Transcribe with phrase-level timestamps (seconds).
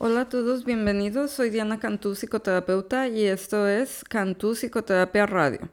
[0.00, 1.32] Hola a todos, bienvenidos.
[1.32, 5.70] Soy Diana Cantú, psicoterapeuta, y esto es Cantú Psicoterapia Radio.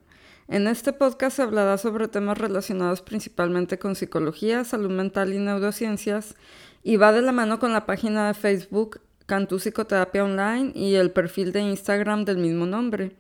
[0.48, 6.34] En este podcast se hablará sobre temas relacionados principalmente con psicología, salud mental y neurociencias,
[6.82, 11.12] y va de la mano con la página de Facebook Cantú Psicoterapia Online y el
[11.12, 13.16] perfil de Instagram del mismo nombre.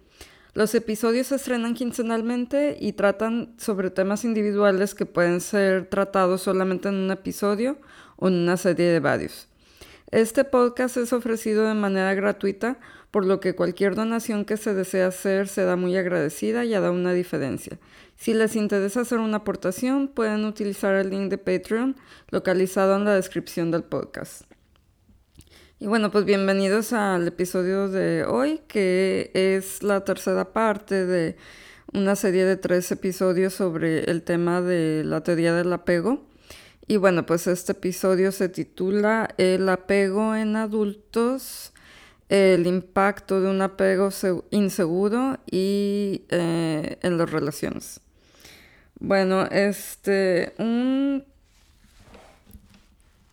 [0.56, 6.90] Los episodios se estrenan quincenalmente y tratan sobre temas individuales que pueden ser tratados solamente
[6.90, 7.78] en un episodio
[8.16, 9.50] o en una serie de varios.
[10.16, 12.80] Este podcast es ofrecido de manera gratuita,
[13.12, 17.12] por lo que cualquier donación que se desee hacer será muy agradecida y hará una
[17.12, 17.80] diferencia.
[18.16, 21.98] Si les interesa hacer una aportación, pueden utilizar el link de Patreon
[22.30, 24.44] localizado en la descripción del podcast.
[25.80, 31.36] Y bueno, pues bienvenidos al episodio de hoy, que es la tercera parte de
[31.94, 36.26] una serie de tres episodios sobre el tema de la teoría del apego.
[36.88, 41.74] Y bueno, pues este episodio se titula El apego en adultos,
[42.30, 44.10] el impacto de un apego
[44.52, 48.02] inseguro y eh, en las relaciones.
[49.00, 51.24] Bueno, este, un...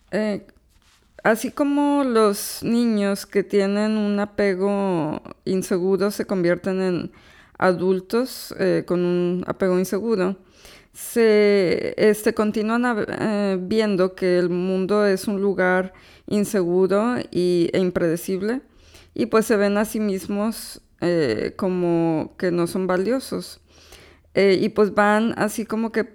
[0.09, 0.47] Eh,
[1.23, 7.11] así como los niños que tienen un apego inseguro se convierten en
[7.59, 10.37] adultos eh, con un apego inseguro,
[10.93, 15.93] se este, continúan eh, viendo que el mundo es un lugar
[16.27, 18.61] inseguro y, e impredecible
[19.15, 23.59] y pues se ven a sí mismos eh, como que no son valiosos.
[24.35, 26.07] Eh, y pues van así como que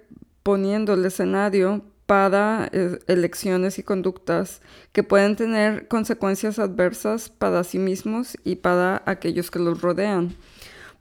[0.43, 2.69] poniendo el escenario para
[3.07, 4.61] elecciones y conductas
[4.93, 10.35] que pueden tener consecuencias adversas para sí mismos y para aquellos que los rodean.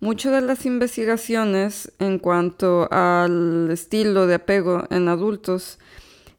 [0.01, 5.81] Muchas de las investigaciones en cuanto al estilo de apego en adultos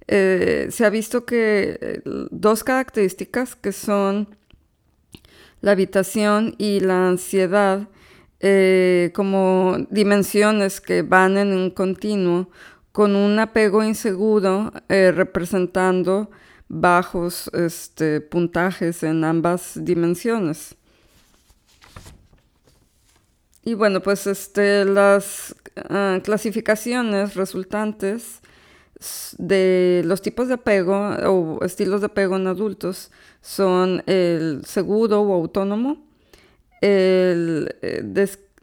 [0.07, 4.33] eh, se ha visto que eh, dos características que son
[5.59, 7.89] la habitación y la ansiedad
[8.39, 12.49] eh, como dimensiones que van en un continuo
[12.93, 16.31] con un apego inseguro representando
[16.69, 20.79] bajos este, puntajes en ambas dimensiones.
[23.69, 25.55] Y bueno, pues este, las
[25.89, 28.41] ah, clasificaciones resultantes
[29.37, 30.97] de los tipos de apego
[31.27, 33.11] o estilos de apego en adultos
[33.43, 36.03] son el seguro o autónomo,
[36.81, 38.02] el eh,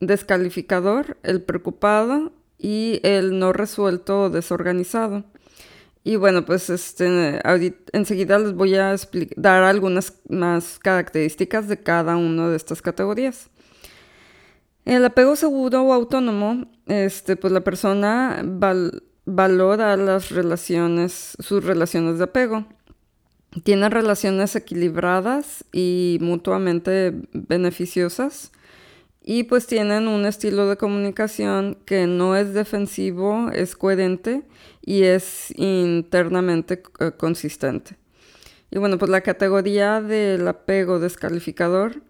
[0.00, 5.22] descalificador, el preocupado y el no resuelto o desorganizado.
[6.02, 7.40] Y bueno, pues este,
[7.92, 8.96] enseguida les voy a
[9.36, 13.50] dar algunas más características de cada una de estas categorías.
[14.86, 18.41] El apego seguro o autónomo, este, pues la persona
[19.24, 22.66] valora las relaciones, sus relaciones de apego.
[23.64, 28.52] Tiene relaciones equilibradas y mutuamente beneficiosas.
[29.24, 34.44] Y pues tienen un estilo de comunicación que no es defensivo, es coherente
[34.82, 37.97] y es internamente eh, consistente.
[38.70, 42.03] Y bueno, pues la categoría del apego descalificador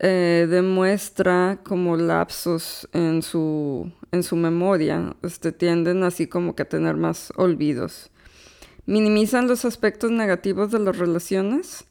[0.00, 6.68] eh, demuestra como lapsos en su, en su memoria, este, tienden así como que a
[6.68, 8.10] tener más olvidos.
[8.86, 11.84] Minimizan los aspectos negativos de las relaciones,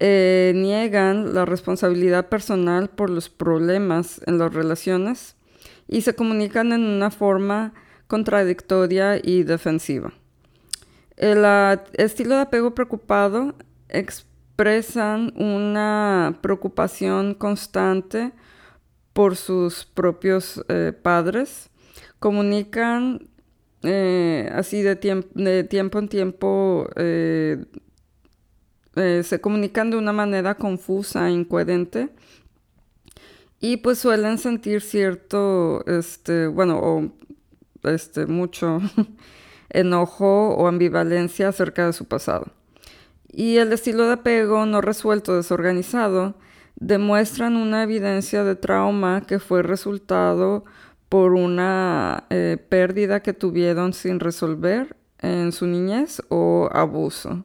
[0.00, 5.36] eh, niegan la responsabilidad personal por los problemas en las relaciones
[5.86, 7.74] y se comunican en una forma
[8.06, 10.12] contradictoria y defensiva.
[11.16, 11.44] El
[11.92, 13.54] estilo de apego preocupado
[14.54, 18.30] expresan una preocupación constante
[19.12, 21.70] por sus propios eh, padres,
[22.20, 23.28] comunican
[23.82, 24.94] eh, así de,
[25.34, 27.64] de, tiempo en tiempo, eh,
[28.94, 32.10] se comunican de una manera confusa, incoherente,
[33.58, 37.12] y pues suelen sentir cierto, este, bueno, o
[37.82, 38.80] este, mucho
[39.70, 42.52] enojo o ambivalencia acerca de su pasado
[43.36, 46.34] y el estilo de apego no resuelto desorganizado
[46.76, 50.64] demuestran una evidencia de trauma que fue resultado
[51.08, 57.44] por una eh, pérdida que tuvieron sin resolver en su niñez o abuso.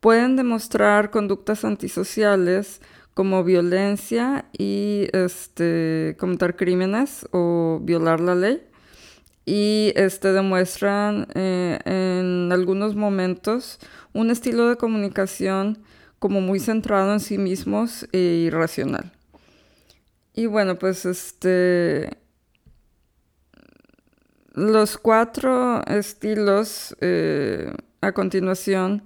[0.00, 2.80] Pueden demostrar conductas antisociales
[3.14, 8.62] como violencia y este, cometer crímenes o violar la ley.
[9.46, 13.78] Y este, demuestran eh, en algunos momentos
[14.12, 15.78] un estilo de comunicación
[16.18, 19.12] como muy centrado en sí mismos e irracional.
[20.32, 22.18] Y bueno, pues este...
[24.54, 29.02] Los cuatro estilos eh, a continuación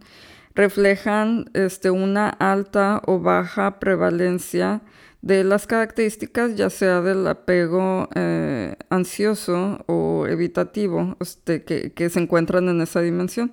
[0.55, 4.82] reflejan este, una alta o baja prevalencia
[5.22, 12.20] de las características ya sea del apego eh, ansioso o evitativo este, que, que, se
[12.20, 13.52] encuentran en esa dimensión.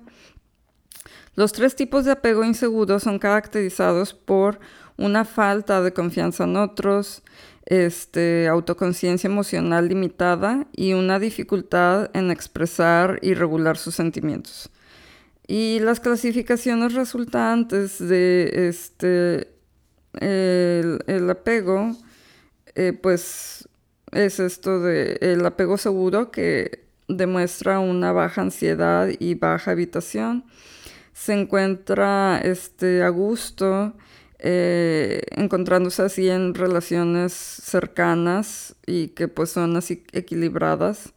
[1.34, 4.58] Los tres tipos de apego inseguro son caracterizados por
[4.96, 7.22] una falta de confianza en otros,
[7.66, 14.70] este, autoconciencia emocional limitada y una dificultad en expresar y regular sus sentimientos.
[15.48, 19.55] Y las clasificaciones resultantes de este,
[20.20, 21.96] el, apego,
[22.74, 23.68] eh, pues
[24.12, 30.44] es esto de el apego seguro que demuestra una baja ansiedad y baja habitación.
[31.12, 33.94] Se encuentra este, a gusto
[34.38, 41.14] eh, encontrándose así en relaciones cercanas y que pues son así equilibradas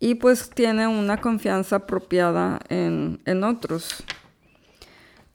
[0.00, 4.02] y pues tiene una confianza apropiada en, otros.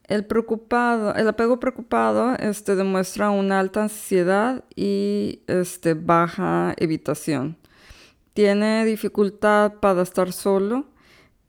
[0.06, 7.56] El, preocupado, el apego preocupado este, demuestra una alta ansiedad y este, baja evitación.
[8.34, 10.86] Tiene dificultad para estar solo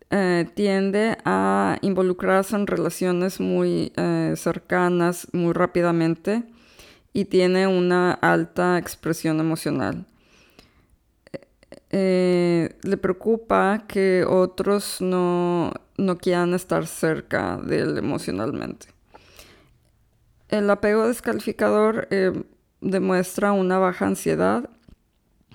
[0.10, 6.46] eh, tiende a involucrarse en relaciones muy eh, cercanas muy rápidamente
[7.12, 10.06] y tiene una alta expresión emocional.
[11.90, 18.88] Eh, le preocupa que otros no, no quieran estar cerca de él emocionalmente.
[20.50, 22.08] El apego descalificador
[22.80, 24.70] demuestra una baja ansiedad,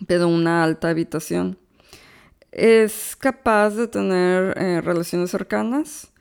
[0.06, 1.56] pero una alta evitación
[2.52, 6.12] es capaz de tener eh, relaciones cercanas,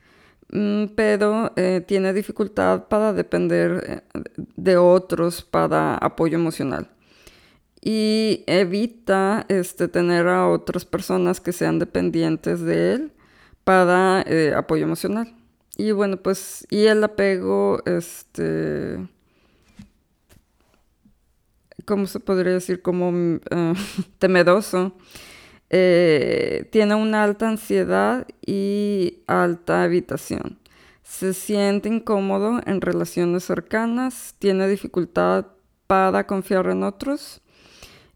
[0.51, 4.21] mm, pero eh, tiene dificultad para depender eh,
[4.56, 6.89] de otros para apoyo emocional.
[7.83, 13.12] Y evita este, tener a otras personas que sean dependientes de él
[13.63, 14.25] para
[14.57, 15.35] apoyo emocional.
[15.77, 18.99] Y bueno, pues, y el apego, este,
[21.85, 22.81] ¿cómo se podría decir?
[22.81, 23.39] Como mm,
[24.19, 24.93] temeroso
[25.69, 30.59] eh, tiene una alta ansiedad y alta habitación.
[31.03, 35.47] Se siente incómodo en relaciones cercanas, tiene dificultad
[35.87, 37.41] para confiar en otros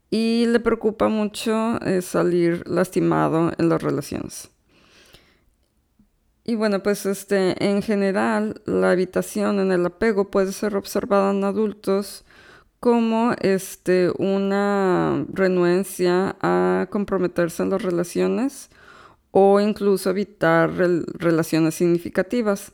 [0.10, 4.50] y le preocupa mucho eh, salir lastimado en las relaciones.
[6.48, 11.44] Y bueno, pues este, en general, la habitación en el apego puede ser observada en
[11.44, 12.24] adultos
[12.80, 18.70] como este, una renuencia a comprometerse en las relaciones
[19.32, 22.74] o incluso evitar relaciones significativas.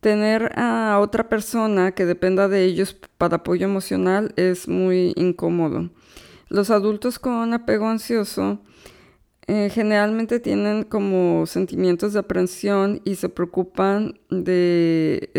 [0.00, 5.90] Tener a otra persona que dependa de ellos para apoyo emocional es muy incómodo.
[6.48, 8.60] Los adultos con apego ansioso
[9.46, 15.30] eh, generalmente tienen como sentimientos de aprensión y se preocupan de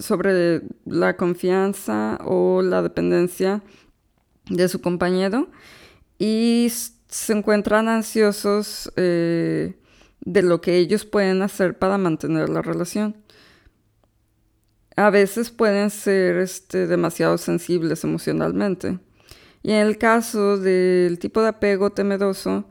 [0.00, 3.62] sobre la confianza o la dependencia
[4.48, 5.48] de su compañero
[6.18, 6.70] y
[7.08, 9.74] se encuentran ansiosos eh,
[10.20, 13.16] de lo que ellos pueden hacer para mantener la relación.
[14.96, 18.98] A veces pueden ser este, demasiado sensibles emocionalmente.
[19.62, 22.68] Y en el caso del tipo de apego temeroso,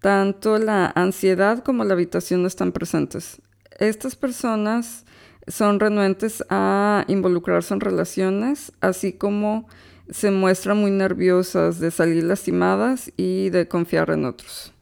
[0.00, 3.40] tanto la ansiedad como la habitación están presentes.
[3.78, 5.04] Estas personas
[5.46, 9.66] son renuentes a involucrarse en relaciones, así como
[10.10, 14.72] se muestran muy nerviosas de salir lastimadas y de confiar en otros.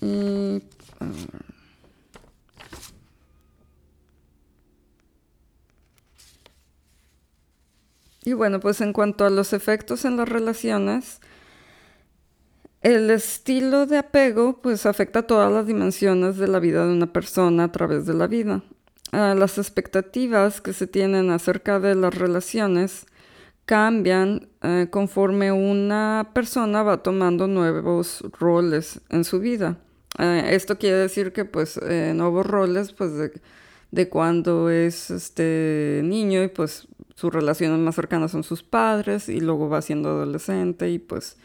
[0.00, 0.62] Y,
[8.24, 11.20] y bueno, pues en cuanto a los efectos en las relaciones,
[12.82, 17.64] el estilo de apego pues afecta todas las dimensiones de la vida de una persona
[17.64, 18.62] a través de la vida
[19.12, 23.06] las expectativas que se tienen acerca de las relaciones
[23.66, 29.78] cambian eh, conforme una persona va tomando nuevos roles en su vida.
[30.18, 33.32] Eh, esto quiere decir que pues eh, nuevos roles pues de,
[33.90, 39.40] de, cuando es este niño y pues sus relaciones más cercanas son sus padres y
[39.40, 41.36] luego va siendo adolescente y pues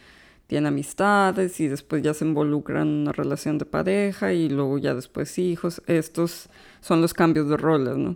[0.47, 4.95] tiene amistades y después ya se involucra en una relación de pareja y luego ya
[4.95, 5.81] después hijos.
[5.87, 6.49] Estos
[6.79, 8.15] son los cambios de roles, ¿no?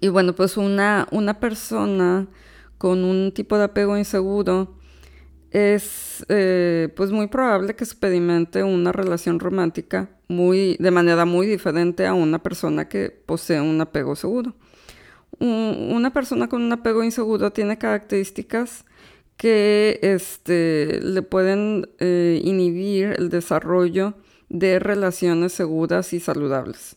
[0.00, 2.26] Y bueno, pues una, una persona
[2.78, 4.76] con un tipo de apego inseguro
[5.50, 12.06] es eh, pues muy probable que experimente una relación romántica muy, de manera muy diferente
[12.06, 14.54] a una persona que posee un apego seguro.
[15.38, 18.84] una persona con un apego inseguro tiene características
[19.40, 24.12] que este, le pueden eh, inhibir el desarrollo
[24.50, 26.96] de relaciones seguras y saludables.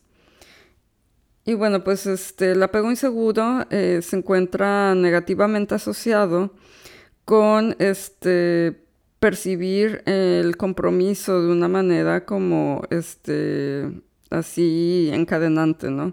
[1.46, 6.52] Y bueno, pues este, el apego inseguro eh, se encuentra negativamente asociado
[7.24, 8.76] con este,
[9.22, 13.90] percibir el compromiso de una manera como este,
[14.32, 16.12] así encadenante, ¿no?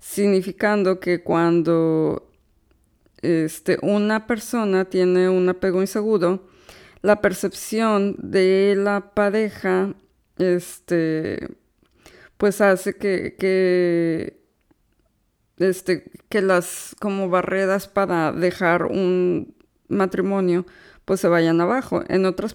[0.00, 2.27] Significando que cuando
[3.22, 6.48] este, una persona tiene un apego inseguro,
[7.02, 9.94] la percepción de la pareja
[10.38, 11.48] este,
[12.36, 14.38] pues hace que, que
[15.58, 19.54] este, que las como barreras para dejar un
[19.88, 20.66] matrimonio
[21.04, 22.04] pues se vayan abajo.
[22.08, 22.54] En otras,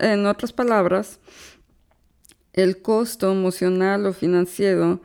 [0.00, 1.20] en otras palabras,
[2.52, 5.00] el costo emocional o financiero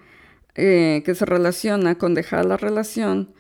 [0.55, 3.35] eh, que se relaciona con dejar la relación,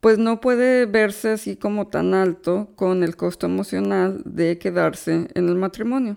[0.00, 5.48] pues no puede verse así como tan alto con el costo emocional de quedarse en
[5.48, 6.16] el matrimonio.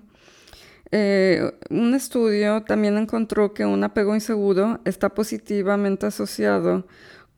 [0.91, 6.85] Eh, un estudio también encontró que un apego inseguro está positivamente asociado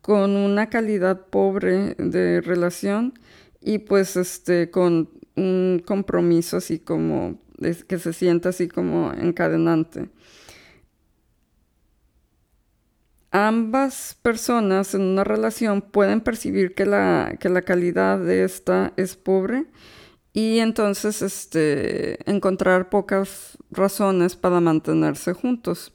[0.01, 3.17] con una calidad pobre de relación
[3.61, 7.39] y pues este con un compromiso así como
[7.87, 10.09] que se sienta así como encadenante.
[13.37, 19.17] Ambas personas en una relación pueden percibir que la, que la calidad de esta es
[19.17, 19.65] pobre
[20.31, 25.91] y entonces este, encontrar pocas razones para mantenerse juntos,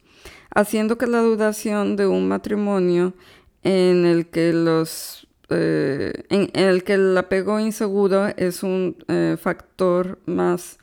[0.55, 3.15] haciendo que la duración de un matrimonio
[3.63, 10.19] en el que los eh, en, el que el apego inseguro es un eh, factor
[10.27, 10.77] más,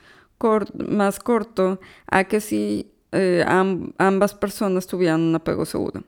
[1.23, 3.45] corto a que si eh,
[3.99, 6.03] ambas personas tuvieran un apego seguro.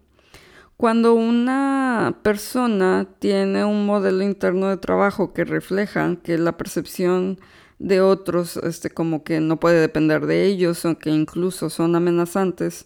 [0.79, 7.37] Cuando una persona tiene un modelo interno de trabajo que refleja que la percepción
[7.79, 12.85] de otros este, como que no puede depender de ellos o que incluso son amenazantes,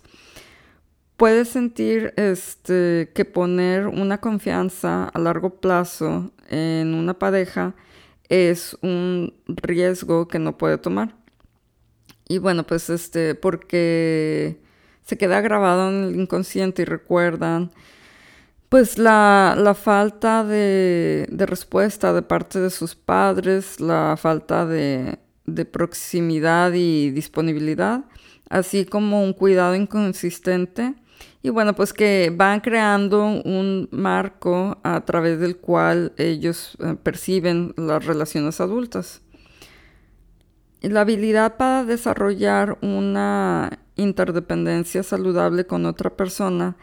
[1.17, 7.75] puedes sentir este, que poner una confianza a largo plazo en una pareja
[8.27, 11.15] es un riesgo que no puede tomar.
[12.27, 14.62] Y bueno, pues este, porque
[15.03, 17.71] se queda grabado en el inconsciente y recuerdan
[18.69, 25.17] pues la, falta de, respuesta de parte de sus padres, la falta de
[25.71, 28.05] proximidad y disponibilidad,
[28.49, 30.95] así como un cuidado inconsistente
[31.45, 37.73] y bueno, pues que van creando un marco a través del cual ellos eh, perciben
[37.75, 39.21] las relaciones adultas.
[40.79, 46.75] La habilidad para desarrollar una interdependencia saludable con otra persona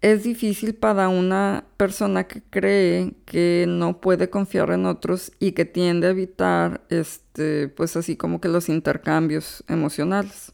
[0.00, 5.64] es difícil para una persona que cree que no puede confiar en otros y que
[5.64, 10.52] tiende a evitar este pues así como que los intercambios emocionales.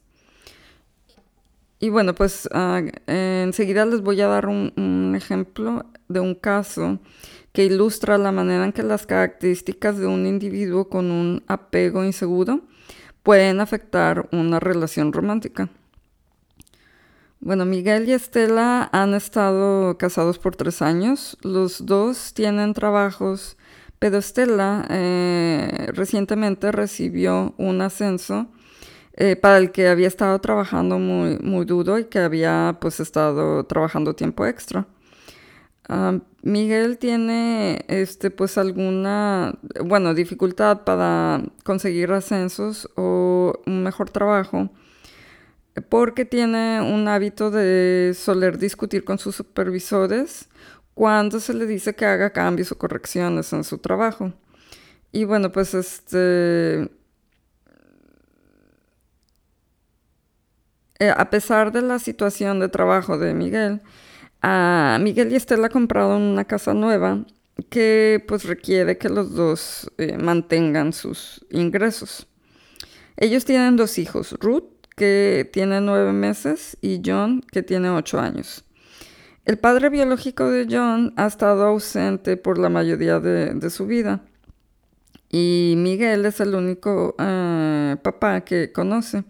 [1.79, 6.99] Y bueno, pues ah, enseguida les voy a dar un, ejemplo de un caso
[7.53, 12.63] que ilustra la manera en que las características de un individuo con un apego inseguro
[13.25, 15.69] pueden afectar una relación romántica.
[17.41, 21.37] Bueno, Miguel y Estela han estado casados por tres años.
[21.43, 23.57] Los dos tienen trabajos,
[23.99, 28.47] pero Estela eh, recientemente recibió un ascenso
[29.15, 33.65] eh, para el que había estado trabajando muy, muy duro y que había pues estado
[33.65, 34.87] trabajando tiempo extra.
[35.89, 44.69] Ah, Miguel tiene este pues alguna bueno dificultad para conseguir ascensos o un mejor trabajo
[45.89, 50.51] porque tiene un hábito de soler discutir con sus supervisores
[50.93, 54.33] cuando se le dice que haga cambios o correcciones en su trabajo.
[55.13, 56.91] Y bueno, pues este
[61.01, 63.83] Eh, a pesar de la situación de trabajo de Miguel,
[65.01, 67.25] Miguel y Estela compraron una casa nueva
[67.71, 72.27] que pues requiere que los dos eh, mantengan sus ingresos.
[73.17, 74.65] Ellos tienen dos hijos, Ruth,
[74.97, 78.65] que tiene nueve meses, y John, que tiene ocho años.
[79.45, 84.25] El padre biológico de John ha estado ausente por la mayoría de, su vida.
[85.31, 89.25] Y Miguel es el único eh, papá que conoce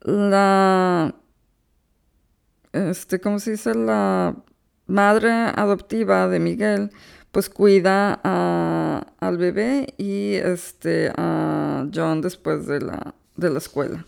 [0.00, 1.14] la,
[2.72, 3.74] este, ¿cómo se dice?
[3.74, 4.36] La
[4.86, 6.90] madre adoptiva de Miguel,
[7.30, 8.20] pues cuida
[9.20, 14.04] al bebé y este, a John después de la, de la escuela.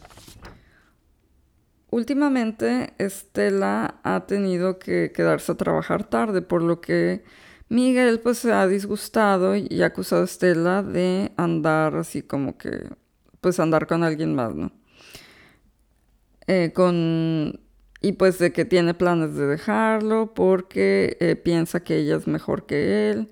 [1.91, 7.25] Últimamente, Estela ha tenido que quedarse a trabajar tarde, por lo que
[7.69, 12.89] Miguel pues se ha disgustado y ha acusado a Estela de andar así como que,
[13.41, 14.73] pues andar con alguien más, ¿no?
[16.47, 17.61] Eh, con
[18.01, 22.67] y pues de que tiene planes de dejarlo porque eh, piensa que ella es mejor
[22.67, 23.29] que él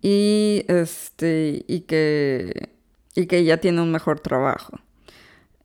[0.00, 2.70] y este y que
[3.14, 4.78] y que ella tiene un mejor trabajo.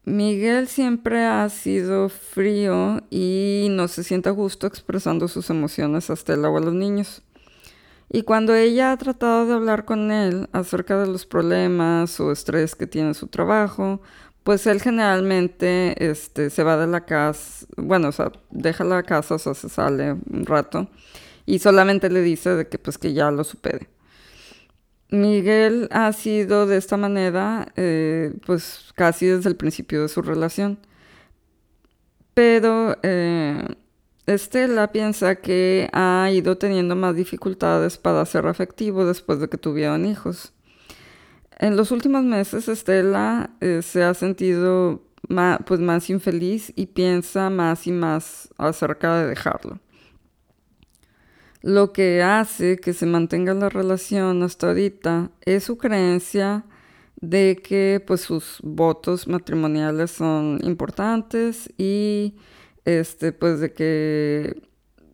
[0.05, 6.15] Miguel siempre ha sido frío y no se siente a gusto expresando sus emociones a
[6.15, 7.21] Stella o a los niños.
[8.11, 12.75] Y cuando ella ha tratado de hablar con él acerca de los problemas o estrés
[12.75, 14.01] que tiene su trabajo,
[14.43, 19.35] pues él generalmente este, se va de la casa, bueno, o sea, deja la casa,
[19.35, 20.89] o sea, se sale un rato
[21.45, 23.89] y solamente le dice de que pues que ya lo supere.
[25.09, 30.79] Miguel ha sido de esta manera, eh, pues casi desde el principio de su relación.
[32.33, 33.63] Pero eh,
[34.25, 40.05] Estela piensa que ha ido teniendo más dificultades para ser afectivo después de que tuvieron
[40.05, 40.53] hijos.
[41.63, 47.49] En los últimos meses Estela eh, se ha sentido más, pues, más infeliz y piensa
[47.49, 49.79] más y más acerca de dejarlo.
[51.61, 56.65] Lo que hace que se mantenga la relación hasta ahorita es su creencia
[57.21, 62.35] de que pues sus votos matrimoniales son importantes y
[62.83, 64.61] este pues de que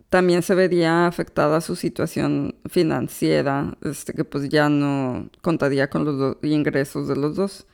[0.10, 6.38] también se vería afectada su situación financiera, este, que pues ya no contaría con los
[6.44, 7.68] ingresos de los dos.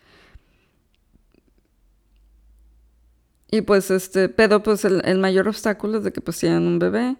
[3.52, 7.16] Y pues este, pero pues el, mayor obstáculo es de que pues tienen un bebé.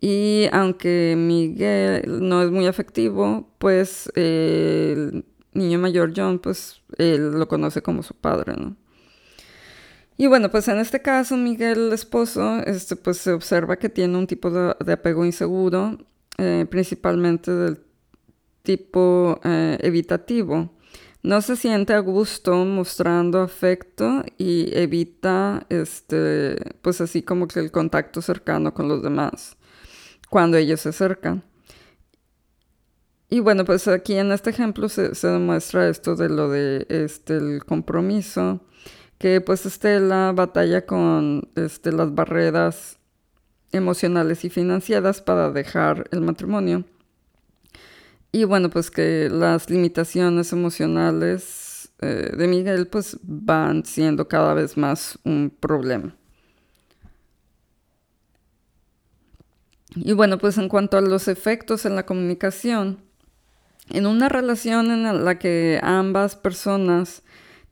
[0.00, 7.48] Y aunque Miguel no es muy afectivo, pues el niño mayor John, pues él lo
[7.48, 8.76] conoce como su padre, ¿no?
[10.20, 14.18] Y bueno, pues en este caso, Miguel, el esposo, este, pues se observa que tiene
[14.18, 15.96] un tipo de, apego inseguro,
[16.36, 17.82] eh, principalmente del
[18.62, 20.74] tipo eh, evitativo.
[21.22, 27.70] No se siente a gusto mostrando afecto y evita, este, pues así como que el
[27.70, 29.56] contacto cercano con los demás
[30.28, 31.44] cuando ellos se acercan.
[33.30, 37.38] Y bueno, pues aquí en este ejemplo se, se demuestra esto de lo de este,
[37.38, 38.60] el compromiso
[39.20, 42.98] que pues la batalla con este, las barreras
[43.70, 46.86] emocionales y financieras para dejar el matrimonio.
[48.32, 54.78] Y bueno, pues que las limitaciones emocionales eh, de Miguel pues van siendo cada vez
[54.78, 56.16] más un problema.
[59.96, 63.02] Y bueno, pues en cuanto a los efectos en la comunicación,
[63.90, 67.22] en una relación en la que ambas personas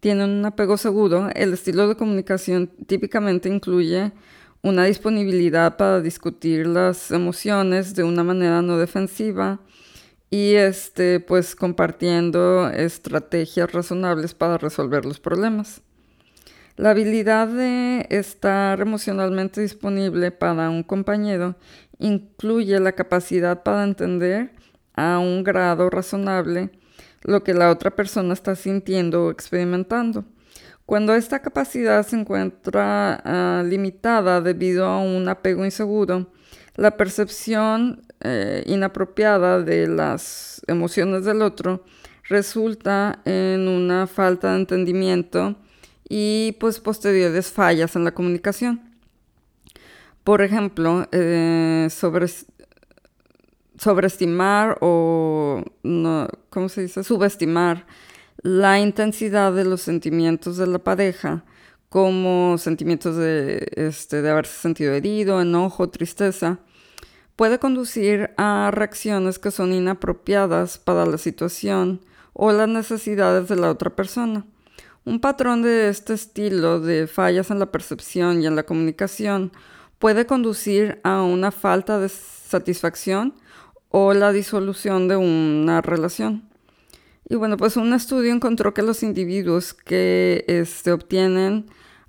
[0.01, 4.13] tienen un apego seguro, el estilo de comunicación típicamente incluye
[4.63, 9.61] una disponibilidad para discutir las emociones de una manera no defensiva
[10.31, 15.83] y este pues compartiendo estrategias razonables para resolver los problemas.
[16.77, 21.57] La habilidad de estar emocionalmente disponible para un compañero
[21.99, 24.53] incluye la capacidad para entender
[24.95, 26.71] a un grado razonable
[27.23, 30.25] lo que la otra persona está sintiendo o experimentando.
[30.87, 36.33] Cuando esta capacidad se encuentra ah, limitada debido a un apego inseguro,
[36.77, 41.85] la percepción eh, inapropiada de las emociones del otro
[42.29, 45.57] resulta en una falta de entendimiento
[46.09, 48.81] y pues posteriores fallas en la comunicación.
[50.25, 52.27] Por ejemplo, eh, sobre,
[53.81, 57.05] sobreestimar o, no, ¿cómo se dice?
[57.05, 57.87] Subestimar
[58.43, 61.45] la intensidad de los sentimientos de la pareja,
[61.89, 66.59] como sentimientos de, este, de haberse sentido herido, enojo, tristeza,
[67.37, 72.01] puede conducir a reacciones que son inapropiadas para la situación
[72.33, 74.45] o las necesidades de la otra persona.
[75.05, 79.53] Un patrón de este estilo de fallas en la percepción y en la comunicación
[79.99, 83.35] puede conducir a una falta de satisfacción
[83.91, 86.49] o la disolución de una relación.
[87.29, 91.67] Y bueno, pues un estudio encontró que los individuos que este, obtienen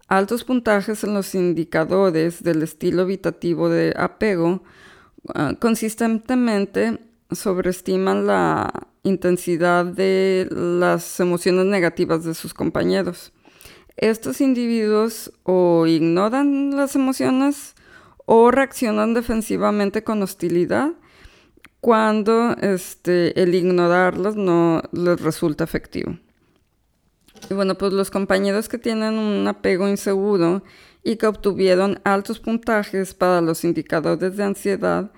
[0.07, 4.63] altos puntajes en los indicadores del estilo evitativo de apego
[5.35, 6.99] ah, consistentemente
[7.31, 13.33] sobreestiman la intensidad de las emociones negativas de sus compañeros.
[13.97, 17.75] Estos individuos o ignoran las emociones
[18.25, 20.93] o reaccionan defensivamente con hostilidad
[21.81, 26.17] cuando este, el ignorarlos no les resulta efectivo.
[27.49, 30.63] Y bueno, pues los compañeros que tienen un apego inseguro
[31.03, 35.11] y que obtuvieron altos puntajes para los indicadores de ansiedad,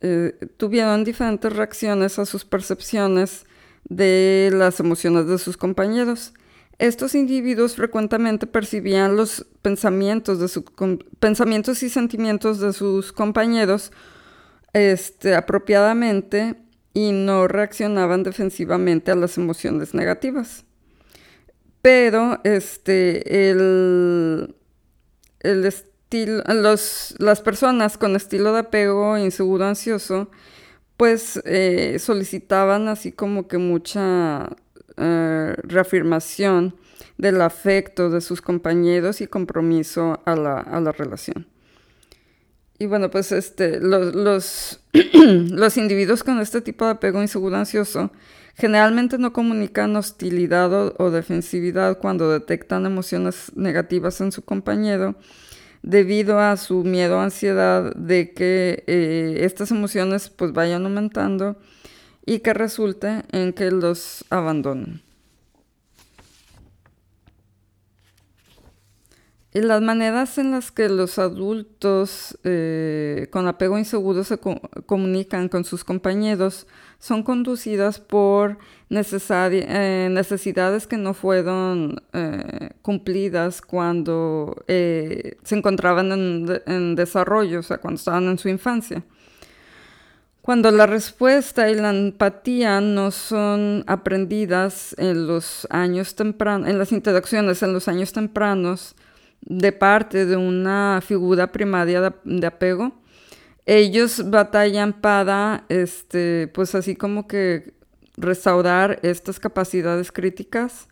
[0.00, 3.44] eh, tuvieron diferentes reacciones a sus percepciones
[3.84, 6.32] de las emociones de sus compañeros.
[6.78, 10.62] Estos individuos frecuentemente percibían los pensamientos, de
[11.20, 13.92] pensamientos y sentimientos de sus compañeros
[14.76, 16.54] este, apropiadamente
[16.92, 20.64] y no reaccionaban defensivamente a las emociones negativas.
[21.80, 24.54] Pero este, el,
[25.40, 30.30] estilo, las personas con estilo de apego inseguro ansioso,
[30.98, 34.50] pues eh, solicitaban así como que mucha
[34.98, 36.76] eh, reafirmación
[37.16, 41.46] del afecto de sus compañeros y compromiso a la, relación.
[42.78, 44.80] Y bueno, pues este, los,
[45.14, 48.10] los, individuos con este tipo de apego inseguro ansioso
[48.54, 55.14] generalmente no comunican hostilidad o, defensividad cuando detectan emociones negativas en su compañero
[55.82, 61.56] debido a su miedo o ansiedad de que eh, estas emociones pues vayan aumentando
[62.26, 65.05] y que resulte en que los abandonen.
[69.56, 74.38] Y las maneras en las que los adultos eh, con apego inseguro se
[74.84, 76.66] comunican con sus compañeros
[76.98, 78.58] son conducidas por
[78.90, 86.12] eh, necesidades que no fueron eh, cumplidas cuando se encontraban
[86.66, 89.04] en desarrollo, o sea, cuando estaban en su infancia.
[90.42, 96.92] Cuando la respuesta y la empatía no son aprendidas en los años tempranos, en las
[96.92, 98.94] interacciones en los años tempranos
[99.46, 102.92] de parte de una figura primaria de, apego,
[103.64, 107.74] ellos batallan para, este, pues así como que
[108.16, 110.88] restaurar estas capacidades críticas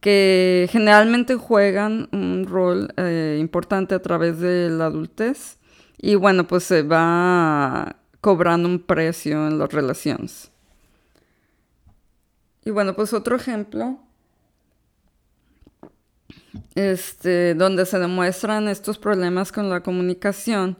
[0.00, 5.58] que generalmente juegan un rol eh, importante a través de la adultez
[5.98, 10.50] y bueno, pues se va cobrando un precio en las relaciones.
[12.64, 13.98] Y bueno, pues otro ejemplo,
[16.74, 20.76] este, donde se demuestran estos problemas con la comunicación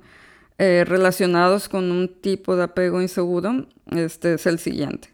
[0.58, 5.10] eh, relacionados con un tipo de apego inseguro, este es el siguiente.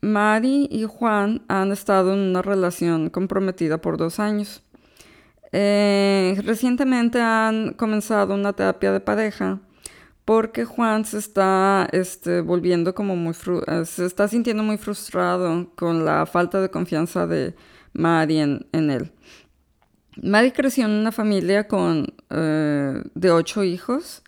[0.00, 4.62] Mari y Juan han estado en una relación comprometida por dos años.
[5.52, 9.60] Eh, recientemente han comenzado una terapia de pareja
[10.24, 13.32] porque Juan se está este, volviendo como muy,
[13.84, 17.54] se está sintiendo muy frustrado con la falta de confianza de
[17.96, 19.12] Mari en, él.
[20.22, 24.22] Mari creció en una familia con, eh, de ocho hijos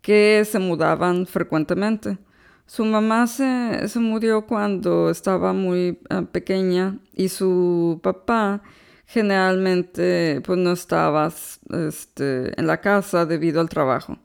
[0.00, 2.18] que se mudaban frecuentemente.
[2.66, 8.62] Su mamá se, murió cuando estaba muy eh, pequeña y su papá
[9.06, 11.30] generalmente pues, no estaba
[11.70, 14.18] este, en la casa debido al trabajo.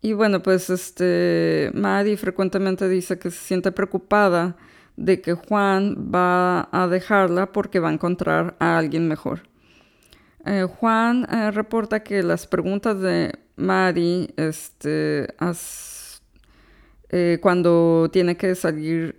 [0.00, 4.56] Y bueno, pues este, Mari frecuentemente dice que se siente preocupada
[4.96, 9.42] de que Juan va a dejarla porque va a encontrar a alguien mejor.
[10.44, 15.26] Eh, Juan eh, reporta que las preguntas de Mari este,
[17.10, 19.16] eh, cuando tiene que salir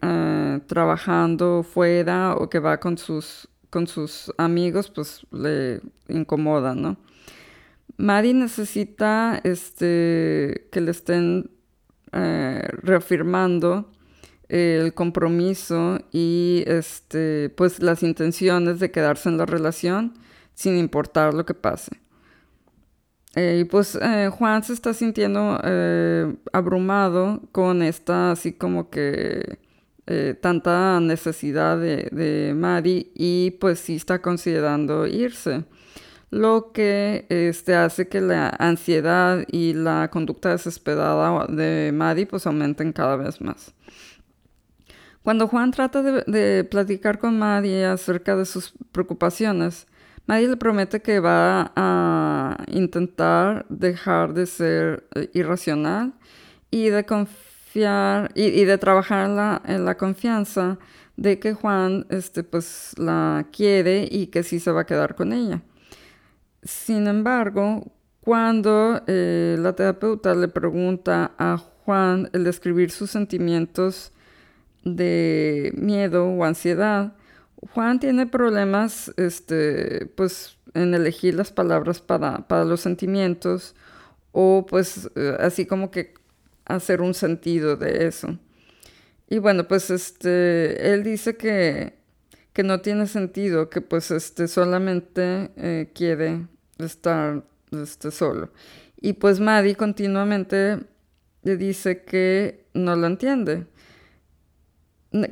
[0.68, 6.98] trabajando fuera o que va con sus, con sus amigos, pues le incomodan, ¿no?
[7.98, 11.50] Maddie necesita este, que le estén
[14.50, 20.14] eh, el compromiso y este, pues las intenciones de quedarse en la relación
[20.54, 21.92] sin importar lo que pase.
[23.36, 25.60] Eh, y pues eh, Juan se está sintiendo
[26.54, 29.60] abrumado con esta así como que
[30.42, 35.66] tanta necesidad de, de y pues sí está considerando irse
[36.30, 42.92] lo que este, hace que la ansiedad y la conducta desesperada de Maddie pues aumenten
[42.94, 43.74] cada vez más.
[45.28, 49.86] Cuando Juan trata de, platicar con Maddie acerca de sus preocupaciones,
[50.26, 56.14] Maddie le promete que va a intentar dejar de ser eh, irracional
[56.72, 60.80] y de confiar y, de trabajar en la, confianza
[61.18, 65.34] de que Juan este, pues, la quiere y que sí se va a quedar con
[65.34, 65.62] ella.
[66.64, 74.14] Sin embargo, cuando eh, la terapeuta le pregunta a Juan el describir sus sentimientos
[74.96, 77.14] de miedo o ansiedad,
[77.74, 83.76] Juan tiene problemas este, pues, en elegir las palabras para, los sentimientos
[84.32, 86.14] o pues eh, así como que
[86.66, 88.38] hacer un sentido de eso.
[89.30, 91.96] Y bueno, pues este, él dice que,
[92.64, 96.48] no tiene sentido, que pues este, solamente eh, quiere
[96.80, 98.52] estar este, solo.
[99.00, 100.80] Y pues Maddie continuamente
[101.44, 103.68] le dice que no lo entiende,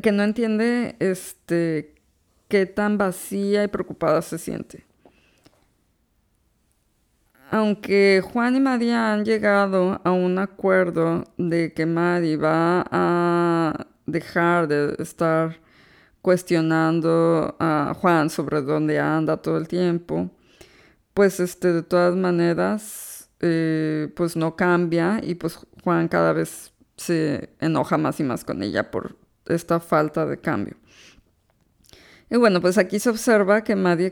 [0.01, 1.95] que no entiende este,
[2.47, 4.85] qué tan vacía y preocupada se siente.
[7.51, 14.67] Aunque Juan y María han llegado a un acuerdo de que Maddie va a dejar
[14.67, 15.59] de estar
[16.21, 20.31] cuestionando a Juan sobre dónde anda todo el tiempo,
[21.13, 27.49] pues este, de todas maneras, eh, pues no cambia y pues Juan cada vez se
[27.59, 29.15] enoja más y más con ella por
[29.47, 30.75] esta falta de cambio.
[32.29, 34.11] Y bueno, pues aquí se observa que Maddie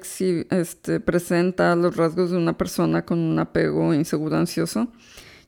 [0.51, 4.91] este, presenta los rasgos de una persona con un apego inseguro ansioso,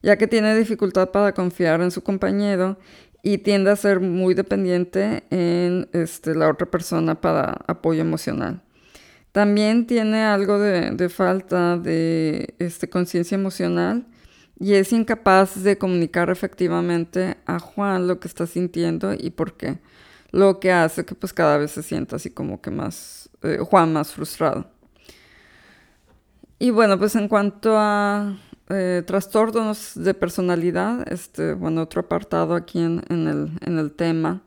[0.02, 2.78] ya que tiene dificultad para confiar en su compañero
[3.21, 8.62] y tiende a ser muy dependiente en este, la otra persona para apoyo emocional.
[9.32, 14.06] También tiene algo de, falta de este, conciencia emocional
[14.59, 19.79] y es incapaz de comunicar efectivamente a Juan lo que está sintiendo y por qué
[20.35, 23.93] lo que hace que pues cada vez se sienta así como que más, eh, Juan
[23.93, 24.69] más frustrado.
[26.59, 28.37] Y bueno, pues en cuanto a
[28.69, 33.01] eh, trastornos de personalidad, este, bueno, otro apartado aquí en,
[33.61, 34.41] el, tema,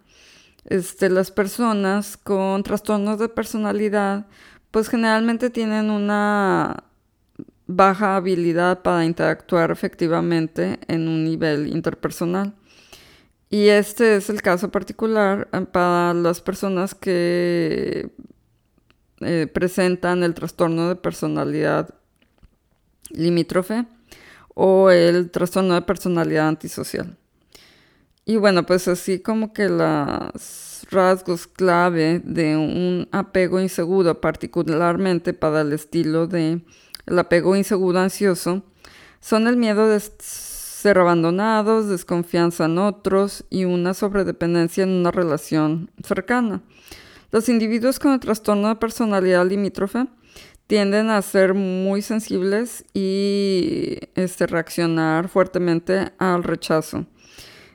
[0.66, 4.26] este, las personas con trastornos de personalidad,
[4.70, 6.84] pues generalmente tienen una
[7.68, 12.54] baja habilidad para interactuar efectivamente en un nivel interpersonal.
[13.50, 18.10] Y este es el caso particular eh, para las personas que
[19.20, 21.94] eh, presentan el trastorno de personalidad
[23.10, 23.86] limítrofe
[24.54, 27.16] o el trastorno de personalidad antisocial.
[28.24, 35.62] Y bueno, pues así como que los rasgos clave de un apego inseguro, particularmente para
[35.62, 36.62] el estilo de
[37.08, 38.62] el apego inseguro ansioso,
[39.20, 40.00] son el miedo de
[40.78, 46.62] ser abandonados, desconfianza en otros y una sobredependencia en una relación cercana.
[47.30, 50.06] Los individuos con el trastorno de personalidad limítrofe
[50.66, 57.06] tienden a ser muy sensibles y este, reaccionar fuertemente al rechazo,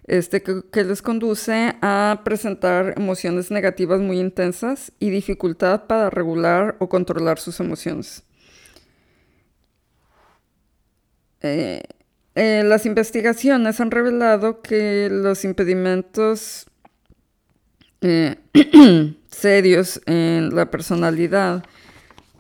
[0.05, 6.87] este, que, les conduce a presentar emociones negativas muy intensas y dificultad para regular o
[6.87, 8.23] controlar sus emociones.
[11.43, 11.83] Eh,
[12.35, 16.65] eh, las investigaciones han revelado que los impedimentos
[18.01, 18.37] eh,
[19.29, 21.65] serios en la personalidad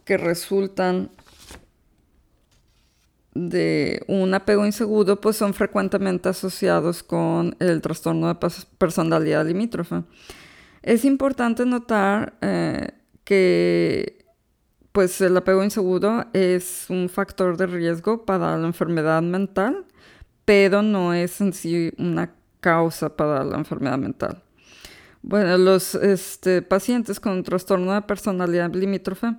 [0.05, 1.11] que resultan
[3.35, 10.03] de un apego inseguro, pues son frecuentemente asociados con el trastorno de personalidad limítrofe.
[10.81, 12.37] Es importante notar
[13.23, 14.22] que
[14.93, 19.85] pues el apego inseguro es un factor de riesgo para la enfermedad mental,
[20.45, 24.41] pero no es en sí una causa para la enfermedad mental.
[25.23, 29.35] Bueno, los este, pacientes con trastorno de personalidad limítrofe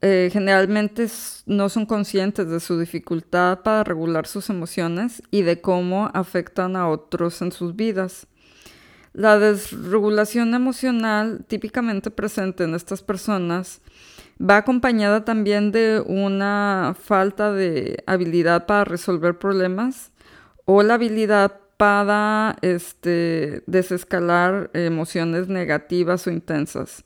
[0.00, 1.08] eh, generalmente
[1.46, 6.88] no son conscientes de su dificultad para regular sus emociones y de cómo afectan a
[6.88, 8.28] otros en sus vidas.
[9.12, 13.80] La desregulación emocional típicamente presente en estas personas
[14.40, 20.12] va acompañada también de una falta de habilidad para resolver problemas
[20.64, 27.04] o la habilidad para este, desescalar emociones negativas o intensas.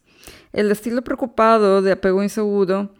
[0.52, 2.90] El estilo preocupado de apego inseguro,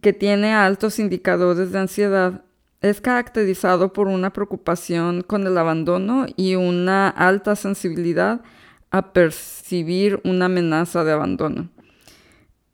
[0.00, 2.44] que tiene altos indicadores de ansiedad,
[2.80, 8.42] es caracterizado por una preocupación con el abandono y una alta sensibilidad
[8.90, 11.70] a percibir una amenaza de abandono.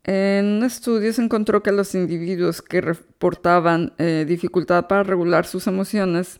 [0.03, 5.67] En un estudio se encontró que los individuos que reportaban eh, dificultad para regular sus
[5.67, 6.39] emociones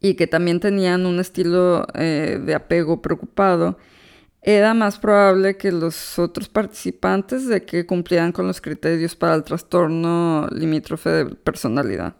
[0.00, 3.78] y que también tenían un estilo eh, de apego preocupado,
[4.42, 9.44] era más probable que los otros participantes de que cumplieran con los criterios para el
[9.44, 12.16] trastorno limítrofe de personalidad.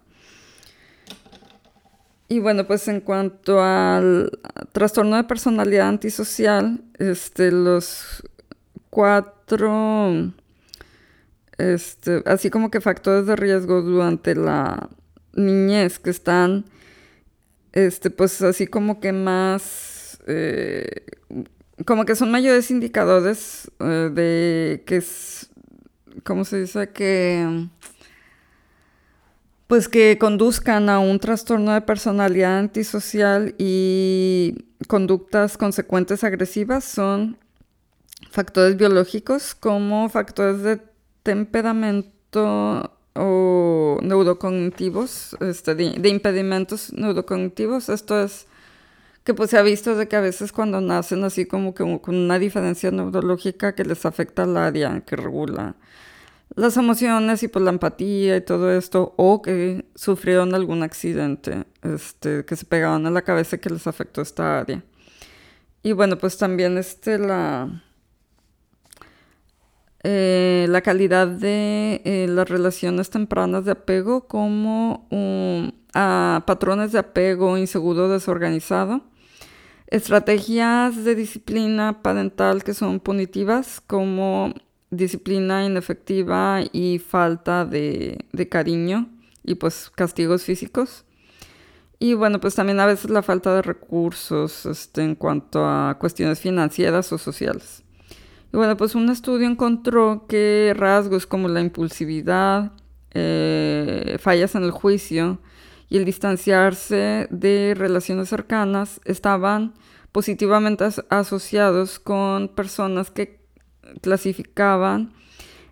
[2.27, 4.39] Y bueno, pues en cuanto al
[4.71, 8.23] trastorno de personalidad antisocial, este, los
[8.89, 9.40] cuatro,
[11.57, 14.89] este, así como que factores de riesgo durante la
[15.33, 16.65] niñez que están,
[17.73, 21.05] este, pues así como que más, eh,
[21.85, 25.49] como que son mayores indicadores eh, de que es,
[26.23, 26.89] ¿cómo se dice?
[26.89, 27.67] Que
[29.71, 37.37] pues que conduzcan a un trastorno de personalidad antisocial y conductas consecuentes agresivas son
[38.29, 40.81] factores biológicos como factores de
[41.23, 47.89] temperamento o neurocognitivos, este, de, impedimentos neurocognitivos.
[47.89, 48.47] Esto es
[49.23, 52.15] que pues se ha visto de que a veces cuando nacen así como que con
[52.15, 55.75] una diferencia neurológica que les afecta al área que regula
[56.55, 62.45] las emociones y pues la empatía y todo esto, o que sufrieron algún accidente, este,
[62.45, 64.83] que se pegaban a la cabeza que les afectó esta área.
[65.83, 67.83] Y bueno, pues también este, la,
[70.03, 75.07] eh, la calidad de eh, las relaciones tempranas de apego como
[75.93, 79.01] a patrones de apego inseguro desorganizado,
[79.87, 84.53] estrategias de disciplina parental que son punitivas como
[84.91, 89.09] disciplina inefectiva y falta de, cariño
[89.43, 91.05] y pues castigos físicos.
[91.99, 96.39] Y bueno, pues también a veces la falta de recursos este, en cuanto a cuestiones
[96.39, 97.83] financieras o sociales.
[98.53, 102.73] Y bueno, pues un estudio encontró que rasgos como la impulsividad,
[103.13, 105.39] eh, fallas en el juicio
[105.89, 109.73] y el distanciarse de relaciones cercanas estaban
[110.11, 113.39] positivamente asociados con personas que
[114.01, 115.13] clasificaban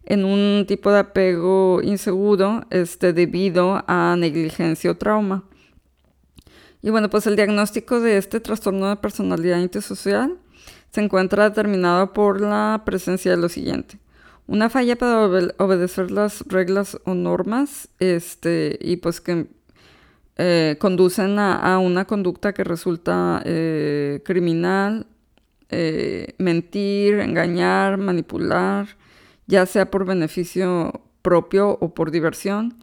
[0.06, 5.44] en un tipo de apego inseguro este, debido a negligencia o trauma.
[6.82, 10.38] Y bueno, pues el diagnóstico de este trastorno de personalidad antisocial
[10.92, 14.00] se encuentra determinado por la presencia de lo siguiente.
[14.48, 15.26] Una falla para
[15.58, 19.48] obedecer las reglas o normas este, y pues que
[20.38, 25.06] eh, conducen a, una conducta que resulta eh, criminal
[25.70, 28.88] eh, mentir, engañar, manipular,
[29.46, 32.76] ya sea por beneficio propio o por diversión,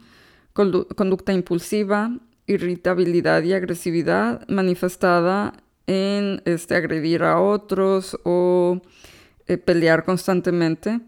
[0.53, 2.11] conducta impulsiva,
[2.45, 5.53] irritabilidad y agresividad manifestada
[5.87, 8.81] en este, agredir a otros o
[9.47, 10.99] eh, pelear constantemente.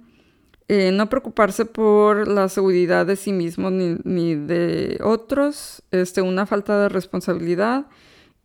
[0.67, 6.45] Eh, no preocuparse por la seguridad de sí mismo ni, ni, de otros, este, una
[6.45, 7.87] falta de responsabilidad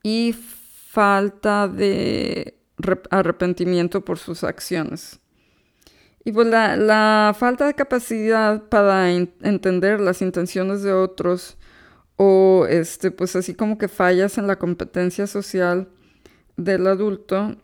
[0.02, 0.34] y
[0.88, 2.58] falta de
[3.10, 5.20] arrepentimiento por sus acciones.
[6.24, 11.58] Y pues la, falta de capacidad para entender las intenciones de otros
[12.16, 15.88] o este, pues así como que fallas en la competencia social
[16.56, 17.56] del adulto,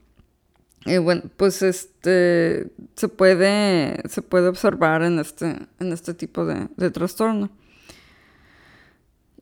[0.87, 6.90] eh, bueno, pues este se puede, se puede observar en este, en este tipo de,
[6.90, 7.50] trastorno.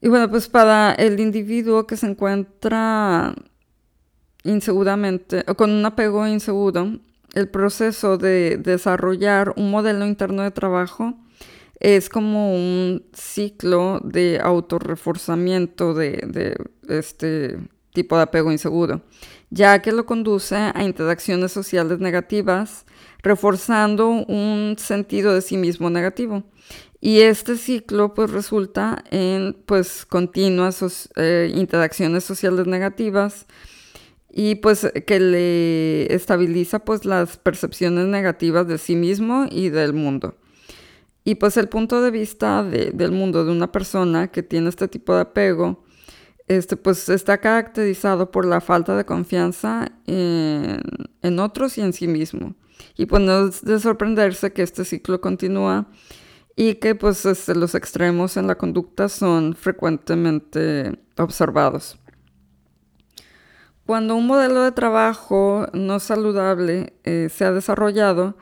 [0.00, 3.34] Y bueno, pues para el individuo que se encuentra
[4.44, 6.98] inseguramente, o con un apego inseguro,
[7.34, 11.14] el proceso de desarrollar un modelo interno de trabajo
[11.78, 16.56] es como un ciclo de autorreforzamiento de, de
[16.98, 17.58] este
[17.92, 19.02] tipo de apego inseguro,
[19.50, 22.84] ya que lo conduce a interacciones sociales negativas,
[23.22, 26.44] reforzando un sentido de sí mismo negativo.
[27.00, 33.46] Y este ciclo pues resulta en pues continuas eh, interacciones sociales negativas,
[34.30, 40.36] y pues que le estabiliza pues las percepciones negativas de sí mismo y del mundo.
[41.24, 45.14] Y pues el punto de vista del mundo de una persona que tiene este tipo
[45.14, 45.84] de apego,
[46.48, 52.54] este pues está caracterizado por la falta de confianza en, otros y en sí mismo.
[52.96, 55.86] Y pues no es de sorprenderse que este ciclo continúa
[56.56, 61.98] y que pues este, los extremos en la conducta son frecuentemente observados.
[63.86, 68.36] Cuando un modelo de trabajo no saludable eh, se ha desarrollado,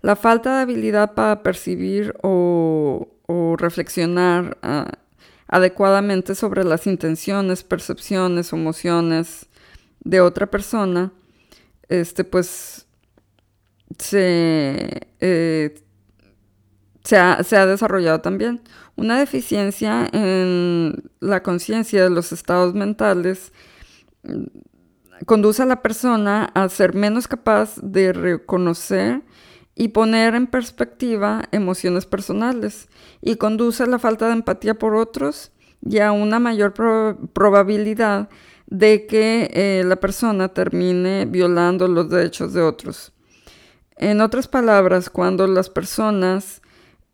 [0.00, 3.08] la falta de habilidad para percibir o,
[3.58, 4.92] reflexionar ah,
[5.48, 9.46] adecuadamente sobre las intenciones, percepciones, emociones
[10.00, 11.12] de otra persona,
[11.88, 12.86] este, pues
[13.98, 15.74] se, eh,
[17.02, 18.60] se, ha, se ha desarrollado también.
[18.96, 23.52] Una deficiencia en la conciencia de los estados mentales
[25.26, 29.22] conduce a la persona a ser menos capaz de reconocer
[29.78, 32.88] y poner en perspectiva emociones personales
[33.22, 36.74] y conduce a la falta de empatía por otros y a una mayor
[37.32, 38.28] probabilidad
[38.66, 43.12] de que eh, la persona termine violando los derechos de otros.
[43.96, 46.60] En otras palabras, cuando las personas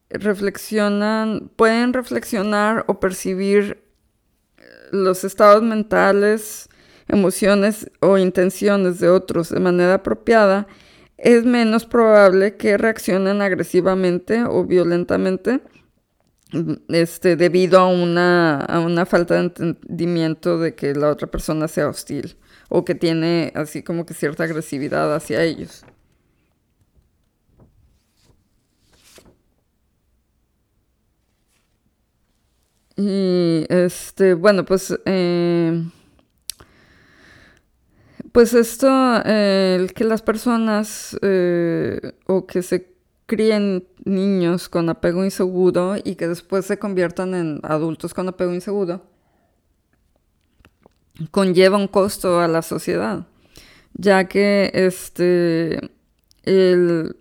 [0.09, 3.85] reflexionan, pueden reflexionar o percibir
[4.57, 6.71] eh, los estados mentales
[7.09, 10.67] emociones o intenciones de otros de manera apropiada,
[11.17, 15.61] es menos probable que reaccionen agresivamente o violentamente
[16.89, 21.89] este, debido a una, a una falta de entendimiento de que la otra persona sea
[21.89, 22.37] hostil
[22.69, 25.85] o que tiene así como que cierta agresividad hacia ellos.
[32.97, 35.85] Y este, bueno, pues eh,
[38.35, 38.89] Pues esto,
[39.27, 42.93] eh, que las personas eh, o que se
[43.27, 49.07] críen niños con apego inseguro y que después se conviertan en adultos con apego inseguro,
[51.31, 53.29] conlleva un costo a la sociedad,
[53.93, 55.93] ya que este,
[56.43, 57.17] el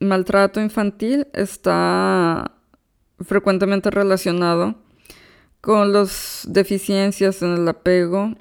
[0.00, 2.50] maltrato infantil está
[3.20, 4.74] frecuentemente relacionado
[5.60, 8.34] con las deficiencias en el apego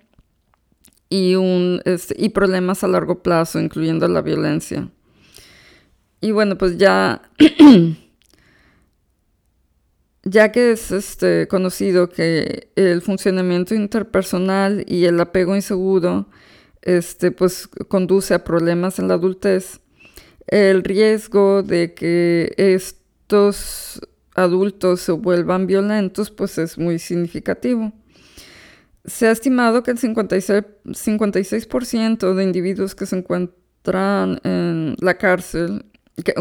[1.09, 4.89] y, un, este, y problemas a largo plazo, incluyendo la violencia.
[6.21, 7.21] Y bueno, pues ya,
[10.23, 16.27] ya que es este, conocido que el funcionamiento interpersonal y el apego inseguro
[16.81, 19.81] este, pues, conduce a problemas en la adultez,
[20.47, 23.99] el riesgo de que estos
[24.37, 27.91] adultos se vuelvan violentos pues es muy significativo.
[29.07, 35.85] Se ha estimado que el 56%, de individuos que se encuentran en la cárcel,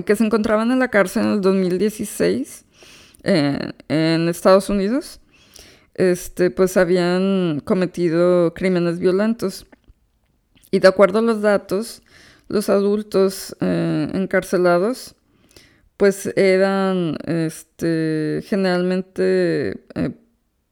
[0.05, 2.65] que, se encontraban en la cárcel en el 2016
[3.23, 5.21] eh, en Estados Unidos,
[5.95, 9.65] este, pues habían cometido crímenes violentos.
[10.71, 12.03] Y de acuerdo a los datos,
[12.49, 15.17] los adultos eh, encarcelados
[15.97, 20.11] pues eran este, generalmente eh,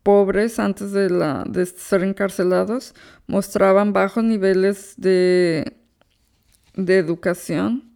[0.04, 2.94] pobres antes de, la, de ser encarcelados,
[3.26, 5.76] mostraban bajos niveles de,
[6.74, 7.90] de educación.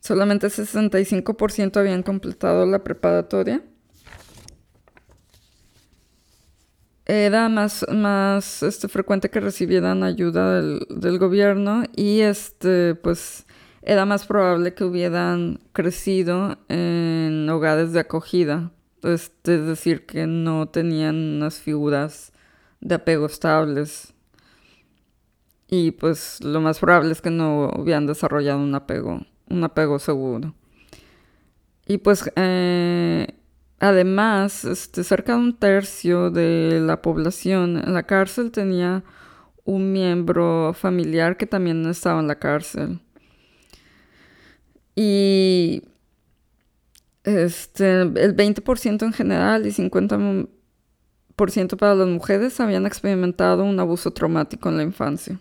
[0.00, 3.62] Solamente 65% habían completado la preparatoria.
[7.04, 13.46] Era más, este, frecuente que recibieran ayuda del, del gobierno y este, pues
[13.82, 18.72] era más probable que hubieran crecido en hogares de acogida,
[19.02, 22.32] es decir, que no tenían unas figuras
[22.80, 24.14] de apego estables.
[25.68, 30.54] Y pues lo más probable es que no hubieran desarrollado un apego, un apego seguro.
[31.86, 33.26] Y pues eh,
[33.78, 39.04] además, este, cerca de un tercio de la población en la cárcel tenía
[39.64, 43.00] un miembro familiar que también estaba en la cárcel.
[44.96, 45.82] Y
[47.28, 50.48] este, el 20% en general y 50%
[51.76, 55.38] para las mujeres habían experimentado un abuso traumático en la infancia.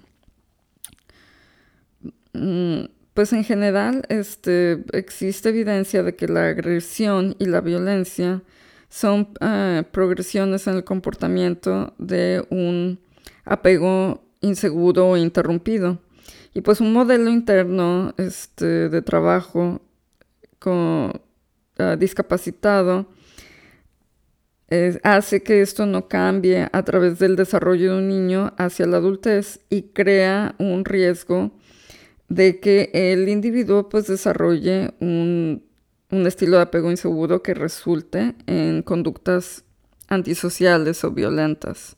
[2.33, 8.43] Mm, pues en general este, existe evidencia de que la agresión y la violencia
[8.89, 12.99] son eh, progresiones en el comportamiento de un
[13.43, 15.99] apego inseguro o interrumpido.
[16.53, 19.81] Y pues un modelo interno este, de trabajo
[20.59, 21.21] con
[21.79, 23.07] ah, discapacitado
[25.03, 29.61] hace que esto no cambie a través del desarrollo de un niño hacia la adultez
[29.69, 31.51] y crea un riesgo
[32.27, 35.63] de que el individuo pues desarrolle un,
[36.11, 39.63] un estilo de apego inseguro que resulte en conductas
[40.09, 41.95] antisociales o violentas.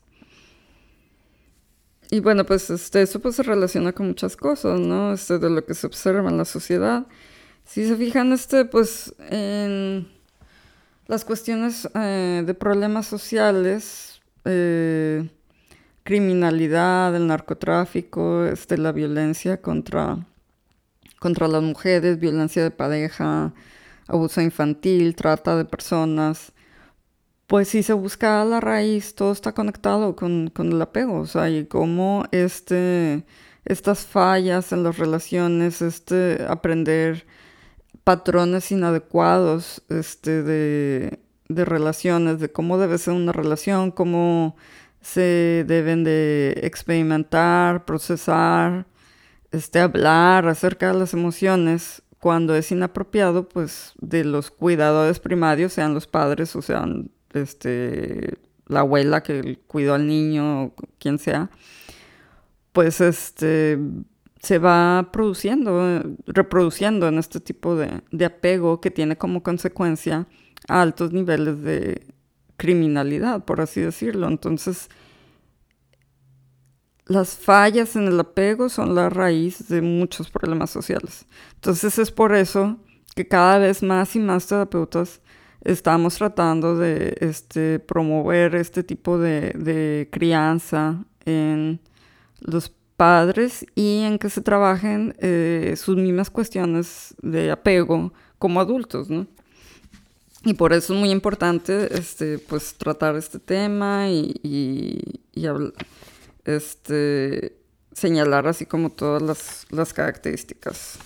[2.12, 5.12] Y bueno, pues este, eso pues se relaciona con muchas cosas, ¿no?
[5.12, 7.06] Este, de lo que se observa en la sociedad.
[7.70, 10.08] Si se fijan, este, pues, en
[11.06, 15.30] las cuestiones eh, de problemas sociales, eh,
[16.02, 20.18] criminalidad, el narcotráfico, este, la violencia contra,
[21.20, 23.54] contra las mujeres, violencia de pareja,
[24.08, 26.52] abuso infantil, trata de personas,
[27.46, 31.66] pues si se busca la raíz, todo está conectado con, el apego, o sea, y
[31.66, 33.24] cómo este,
[33.64, 37.26] estas fallas en las relaciones, este, aprender
[38.10, 44.56] patrones inadecuados este, de, de relaciones, de cómo debe ser una relación, cómo
[45.00, 48.84] se deben de experimentar, procesar,
[49.52, 55.94] este, hablar acerca de las emociones cuando es inapropiado, pues de los cuidadores primarios, sean
[55.94, 61.48] los padres o sean este, la abuela que cuidó al niño, quien sea,
[62.72, 63.78] pues este,
[64.40, 70.26] se va produciendo, reproduciendo en este tipo de, de apego que tiene como consecuencia
[70.68, 72.06] altos niveles de
[72.56, 74.28] criminalidad, por así decirlo.
[74.28, 74.88] Entonces,
[77.10, 81.26] las fallas en el apego son la raíz de muchos problemas sociales.
[81.56, 82.78] Entonces es por eso
[83.16, 85.20] que cada vez más y más terapeutas
[85.62, 91.80] estamos tratando de este, promover este tipo de, crianza en
[92.38, 99.08] los padres y en que se trabajen eh, sus mismas cuestiones de apego como adultos,
[99.08, 99.26] ¿no?
[100.44, 105.10] Y por eso es muy importante este, pues, tratar este tema y,
[106.44, 107.56] este,
[107.94, 110.98] señalar así como todas las, características.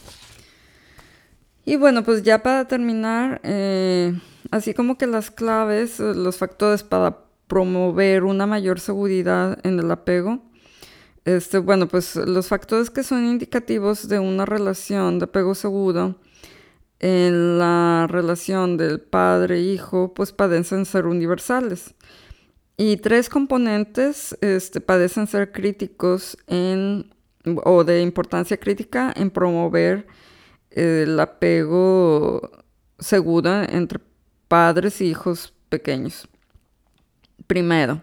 [1.64, 4.18] Y bueno, pues ya para terminar, eh,
[4.50, 10.42] así como que las claves, los factores para promover una mayor seguridad en el apego.
[11.24, 16.16] Este, bueno, pues los factores que son indicativos de una relación de apego seguro
[17.00, 21.94] en la relación del padre-hijo, pues padecen ser universales.
[22.76, 27.14] Y tres componentes este, padecen ser críticos en,
[27.64, 30.06] o de importancia crítica en promover
[30.70, 32.50] el apego
[32.98, 34.00] seguro entre
[34.48, 36.28] padres e hijos pequeños.
[37.46, 38.00] Primero,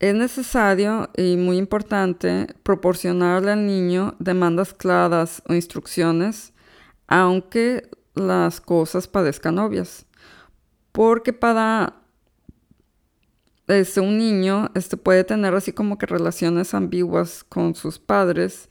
[0.00, 6.52] es necesario y muy importante proporcionarle al niño demandas claras o instrucciones,
[7.08, 10.06] aunque las cosas padezcan obvias.
[10.92, 11.94] Porque para
[13.66, 18.68] este, un niño este, puede tener así como que relaciones ambiguas con sus padres,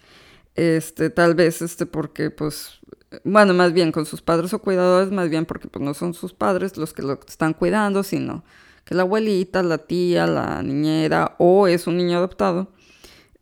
[0.55, 2.79] este, tal vez este, porque pues,
[3.23, 6.33] bueno, más bien con sus padres o cuidadores, más bien porque pues, no son sus
[6.33, 8.43] padres los que lo están cuidando, sino
[8.87, 12.71] que la abuelita, la tía, la niñera o es un niño adoptado,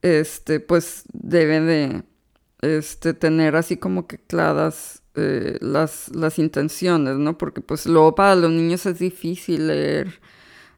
[0.02, 2.04] este, pues debe de
[2.62, 7.38] este, tener así como que claras eh, las, las intenciones, ¿no?
[7.38, 10.20] Porque pues luego para los niños es difícil leer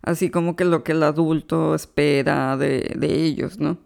[0.02, 3.78] así como que lo que el adulto espera de, ellos, ¿no?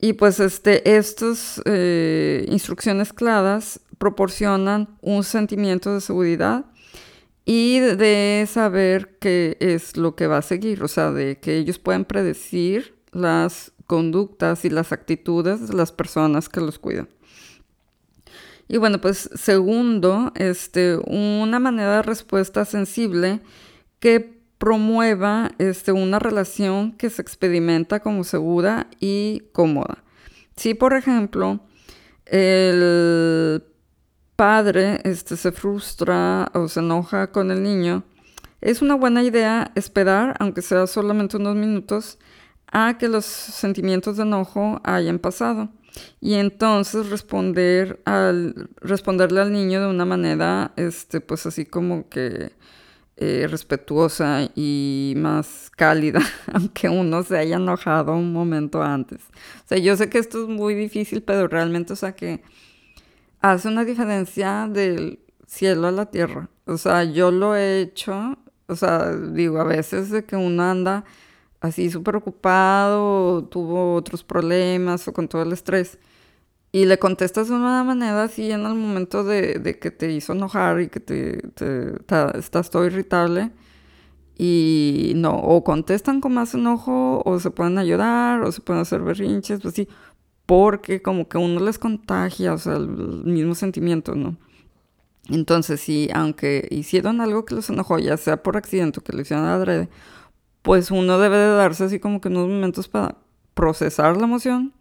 [0.00, 6.64] Y pues este, estas eh, instrucciones claras proporcionan un sentimiento de seguridad
[7.52, 11.80] y de saber qué es lo que va a seguir, o sea, de que ellos
[11.80, 17.08] pueden predecir las conductas y las actitudes de las personas que los cuidan.
[18.68, 23.40] Y bueno, pues segundo, este, una manera de respuesta sensible
[23.98, 30.04] que promueva este, una relación que se experimenta como segura y cómoda.
[30.54, 31.58] Si, por ejemplo,
[32.26, 33.64] el
[34.40, 38.04] padre este, se frustra o se enoja con el niño,
[38.62, 42.18] es una buena idea esperar, aunque sea solamente unos minutos,
[42.72, 45.68] a que los sentimientos de enojo hayan pasado.
[46.22, 52.52] Y entonces responder al, responderle al niño de una manera, este, pues así como que
[53.18, 56.20] eh, respetuosa y más cálida,
[56.54, 59.20] aunque uno se haya enojado un momento antes.
[59.66, 62.42] O sea, yo sé que esto es muy difícil, pero realmente, o sea, que
[63.40, 66.48] hace una diferencia del cielo a la tierra.
[66.66, 71.04] O sea, yo lo he hecho, o sea, digo, a veces de que uno anda
[71.60, 75.98] así súper ocupado, tuvo otros problemas o con todo el estrés,
[76.72, 80.80] y le contestas de una manera así en el momento de, que te hizo enojar
[80.80, 81.42] y que te,
[82.38, 83.50] estás todo irritable,
[84.38, 89.02] y no, o contestan con más enojo, o se pueden ayudar, o se pueden hacer
[89.02, 89.88] berrinches, pues sí,
[90.50, 94.36] porque como que uno les contagia, o sea, el mismo sentimiento, ¿no?
[95.28, 99.20] Entonces, sí, aunque hicieron algo que los enojó, ya sea por accidente o que lo
[99.20, 99.88] hicieron adrede,
[100.62, 103.16] pues uno debe de darse así como que unos momentos para
[103.54, 104.72] procesar la emoción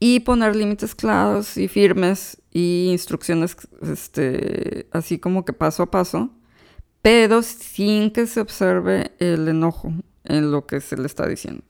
[0.00, 6.30] y poner límites claros y firmes y instrucciones este, así como que paso a paso,
[7.02, 9.92] pero sin que se observe el enojo
[10.24, 11.62] en lo que se le está diciendo.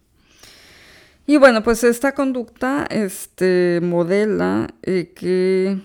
[1.26, 5.78] Y bueno, pues esta conducta este, modela eh, que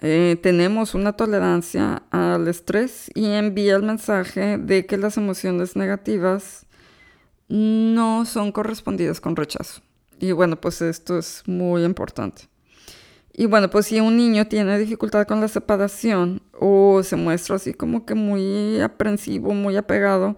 [0.00, 6.66] eh, tenemos una tolerancia al estrés y envía el mensaje de que las emociones negativas
[7.48, 9.82] no son correspondidas con rechazo.
[10.20, 12.48] Y bueno, pues esto es muy importante.
[13.32, 17.74] Y bueno, pues si un niño tiene dificultad con la separación o se muestra así
[17.74, 20.36] como que muy aprensivo, muy apegado,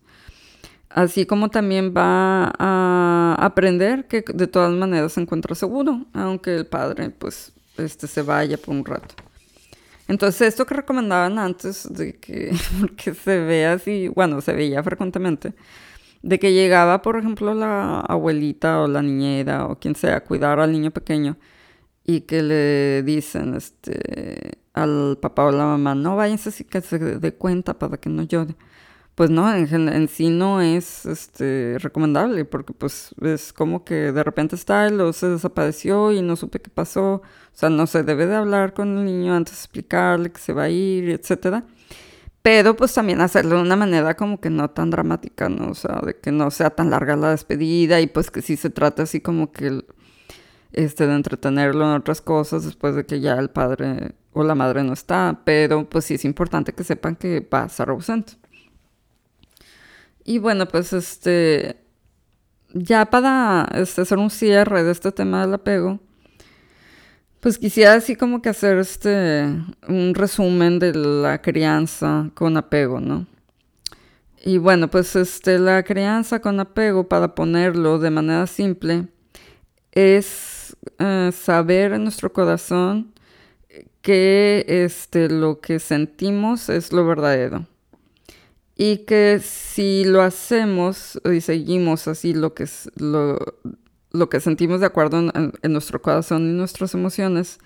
[0.90, 6.66] Así como también va a aprender que de todas maneras se encuentra seguro, aunque el
[6.66, 9.14] padre pues este, se vaya por un rato.
[10.08, 12.54] Entonces esto que recomendaban antes, de que,
[13.24, 15.54] se ve así, bueno, se veía frecuentemente,
[16.22, 20.60] de que llegaba, por ejemplo, la abuelita o la niñera o quien sea a cuidar
[20.60, 21.38] al niño pequeño
[22.06, 27.00] y que le dicen este, al papá o la mamá, no váyanse así que se
[27.00, 28.56] dé cuenta para que no llore
[29.16, 34.56] pues no, en, sí no es este, recomendable porque pues es como que de repente
[34.58, 37.16] está él o se desapareció y no supe qué pasó.
[37.16, 37.22] O
[37.54, 40.64] sea, no se debe de hablar con el niño antes de explicarle que se va
[40.64, 41.64] a ir, etcétera.
[42.42, 45.72] Pero pues también hacerlo de una manera como que no tan dramática, ¿no?
[45.72, 48.70] O sea, de que no sea tan larga la despedida y pues que sí se
[48.70, 49.84] trata así como que
[50.76, 54.84] este, de entretenerlo en otras cosas después de que ya el padre o la madre
[54.84, 55.42] no está.
[55.46, 58.34] Pero pues sí es importante que sepan que va a estar ausente.
[60.26, 61.78] Y bueno, pues este,
[62.74, 66.00] ya para este, hacer un cierre de este tema del apego,
[67.40, 69.46] pues quisiera así como que hacer este,
[69.88, 73.28] un resumen de la crianza con apego, ¿no?
[74.44, 79.08] Y bueno, pues este, la crianza con apego, para ponerlo de manera simple,
[79.96, 83.14] es eh, saber en nuestro corazón
[84.02, 87.66] que este, lo que sentimos es lo verdadero
[88.76, 92.68] y que si lo hacemos y seguimos así lo que,
[92.98, 93.40] lo,
[94.12, 97.60] lo que sentimos de acuerdo en, nuestro corazón y nuestras emociones,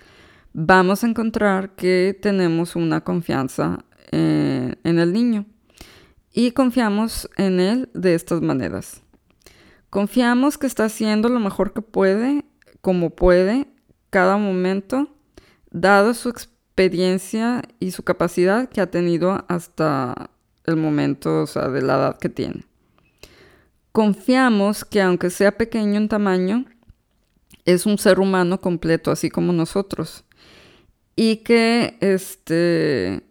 [0.53, 5.45] vamos a encontrar que tenemos una confianza eh, en el niño.
[6.32, 9.01] Y confiamos en él de estas maneras.
[9.89, 12.45] Confiamos que está haciendo lo mejor que puede,
[12.81, 13.67] como puede,
[14.09, 15.07] cada momento,
[15.71, 20.29] dado su experiencia y su capacidad que ha tenido hasta
[20.65, 22.65] el momento, o sea, de la edad que tiene.
[23.91, 26.65] Confiamos que aunque sea pequeño en tamaño,
[27.65, 30.23] es un ser humano completo, así como nosotros.
[31.15, 33.23] Y que este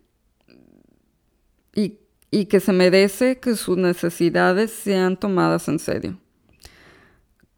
[1.74, 2.00] y,
[2.30, 6.18] y que se merece que sus necesidades sean tomadas en serio.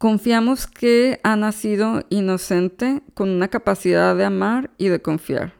[0.01, 5.53] Confiamos que ha nacido inocente con una capacidad de amar y de confiar.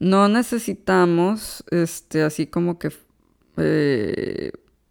[0.00, 2.90] No necesitamos, este, así como que
[3.56, 4.50] eh,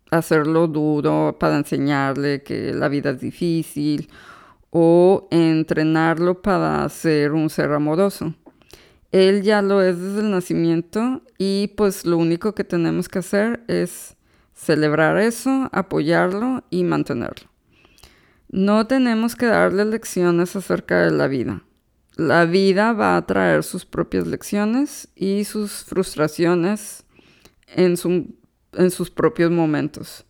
[0.09, 4.09] hacerlo duro para enseñarle que la vida es difícil
[4.69, 8.35] o entrenarlo para ser un ser amoroso.
[9.11, 13.65] Él ya lo es desde el nacimiento y pues lo único que tenemos que hacer
[13.67, 14.15] es
[14.53, 17.56] celebrar eso, apoyarlo y mantenerlo.
[18.49, 21.63] No tenemos que darle lecciones acerca de la vida.
[22.15, 27.03] La vida va a traer sus propias lecciones y sus frustraciones
[27.67, 28.37] en su
[28.73, 30.25] en sus propios momentos.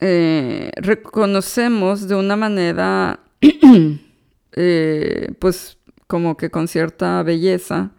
[0.00, 3.20] Eh, reconocemos de una manera,
[4.52, 7.92] eh, pues como que con cierta belleza,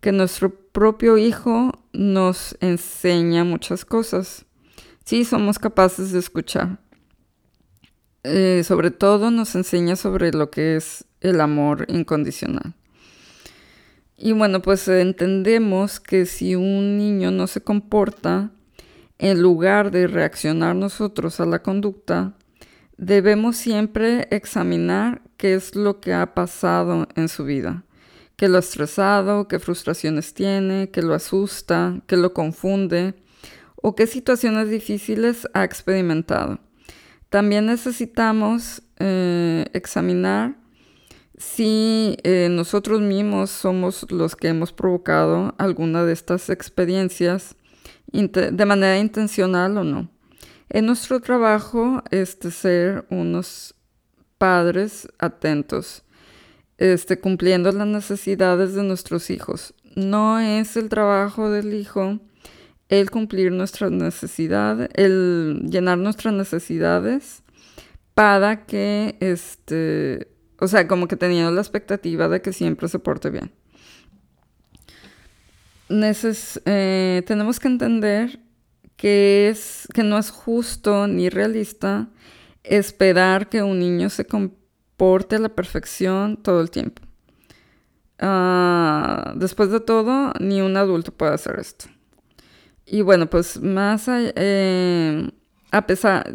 [0.00, 4.46] que nuestro propio hijo nos enseña muchas cosas.
[5.04, 6.78] Sí, somos capaces de escuchar.
[8.24, 12.74] Eh, sobre todo nos enseña sobre lo que es el amor incondicional.
[14.16, 18.52] Y bueno, pues entendemos que si un niño no se comporta,
[19.18, 22.34] en lugar de reaccionar nosotros a la conducta,
[22.96, 27.84] debemos siempre examinar qué es lo que ha pasado en su vida,
[28.36, 33.14] qué lo ha estresado, qué frustraciones tiene, qué lo asusta, qué lo confunde
[33.82, 36.60] o qué situaciones difíciles ha experimentado.
[37.28, 40.56] También necesitamos eh, examinar
[41.36, 47.56] si eh, nosotros mismos somos los que hemos provocado alguna de estas experiencias
[48.12, 50.08] de manera intencional o no.
[50.68, 53.74] En nuestro trabajo este ser unos
[54.38, 56.04] padres atentos,
[56.78, 59.74] este, cumpliendo las necesidades de nuestros hijos.
[59.94, 62.20] No es el trabajo del hijo
[62.92, 67.42] el cumplir nuestras necesidades, el llenar nuestras necesidades
[68.12, 70.28] para que este,
[70.58, 73.50] o sea, como que teniendo la expectativa de que siempre se porte bien.
[75.88, 78.40] Eh, tenemos que entender
[78.96, 82.08] que, es, que no es justo ni realista
[82.62, 87.00] esperar que un niño se comporte a la perfección todo el tiempo.
[88.18, 91.86] Ah, después de todo, ni un adulto puede hacer esto.
[92.86, 95.30] Y bueno, pues más eh,
[95.70, 96.34] a pesar,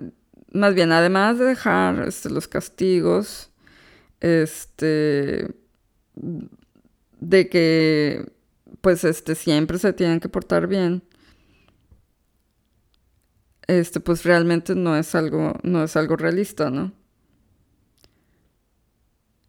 [0.52, 3.52] más bien, además de dejar este, los castigos,
[4.20, 5.56] este,
[7.20, 8.32] de que
[8.82, 11.04] pues este, siempre se tienen que portar bien,
[13.68, 16.93] este, pues realmente no es algo, no es algo realista, ¿no?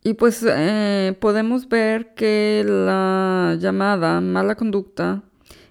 [0.02, 5.22] Y pues eh, podemos ver que la llamada mala conducta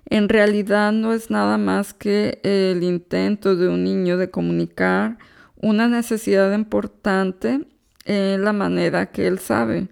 [0.10, 5.18] en realidad no es nada más que el intento de un niño de comunicar
[5.56, 7.68] una necesidad importante
[8.06, 9.90] en la manera que él sabe,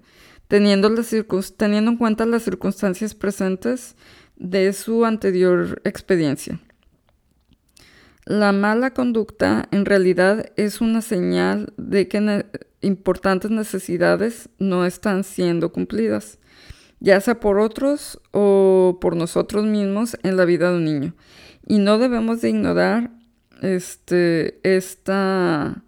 [0.47, 3.95] teniendo, en cuenta las circunstancias presentes
[4.37, 6.59] de su anterior experiencia.
[8.25, 12.45] La mala conducta en realidad es una señal de que
[12.81, 16.39] importantes necesidades no están siendo cumplidas
[17.05, 21.13] ya sea por otros o por nosotros mismos en la vida de un niño.
[21.67, 23.11] Y no debemos de ignorar
[23.61, 25.83] este, esta,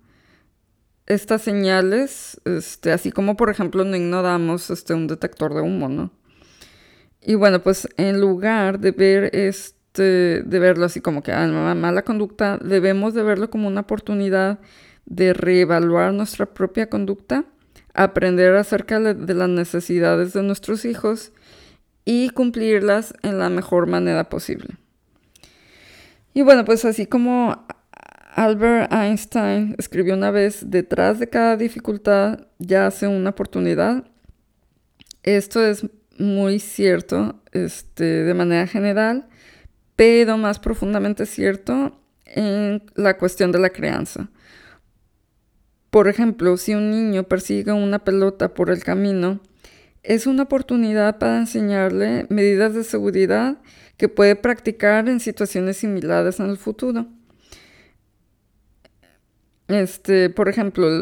[1.07, 6.11] estas señales, este, así como por ejemplo no ignoramos este, un detector de humo, ¿no?
[7.19, 12.03] Y bueno, pues en lugar de ver este, de verlo así como que ah, mala
[12.03, 14.59] conducta, debemos de verlo como una oportunidad
[15.07, 17.45] de reevaluar nuestra propia conducta
[17.97, 21.31] aprender acerca de las necesidades de nuestros hijos
[22.05, 24.77] y cumplirlas en la mejor manera posible.
[26.33, 27.67] Y bueno, pues así como
[28.35, 34.05] Albert Einstein escribió una vez, detrás de cada dificultad yace una oportunidad.
[35.23, 35.85] Esto es
[36.19, 39.27] muy cierto este, de manera general,
[39.95, 44.29] pero más profundamente cierto en la cuestión de la crianza.
[45.89, 49.39] Por ejemplo, si un niño persigue una pelota por el camino,
[50.03, 53.57] es una oportunidad para enseñarle medidas de seguridad
[53.97, 57.07] que puede practicar en situaciones similares en el futuro.
[59.67, 61.01] Este, por ejemplo,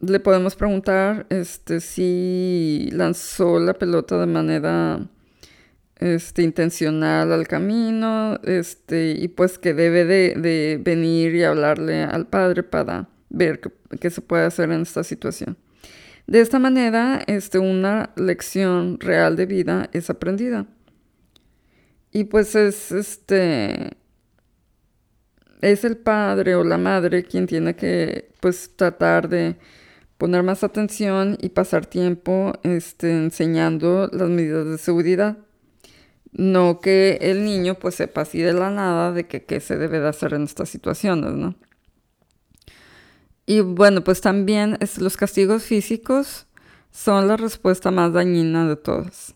[0.00, 5.00] le podemos preguntar este, si lanzó la pelota de manera
[5.96, 12.26] este, intencional al camino, este, y pues que debe de, de venir y hablarle al
[12.26, 13.60] padre para ver
[14.00, 15.56] qué, se puede hacer en esta situación.
[16.26, 20.66] De esta manera, este, una lección real de vida es aprendida.
[22.12, 23.96] Y pues es este
[25.60, 29.56] es el padre o la madre quien tiene que pues tratar de
[30.18, 35.38] poner más atención y pasar tiempo este, enseñando las medidas de seguridad.
[36.32, 40.00] No que el niño pues sepa así de la nada de que qué se debe
[40.00, 41.54] de hacer en estas situaciones, ¿no?
[43.48, 46.46] Y bueno, pues también los castigos físicos
[46.90, 49.34] son la respuesta más dañina de todas.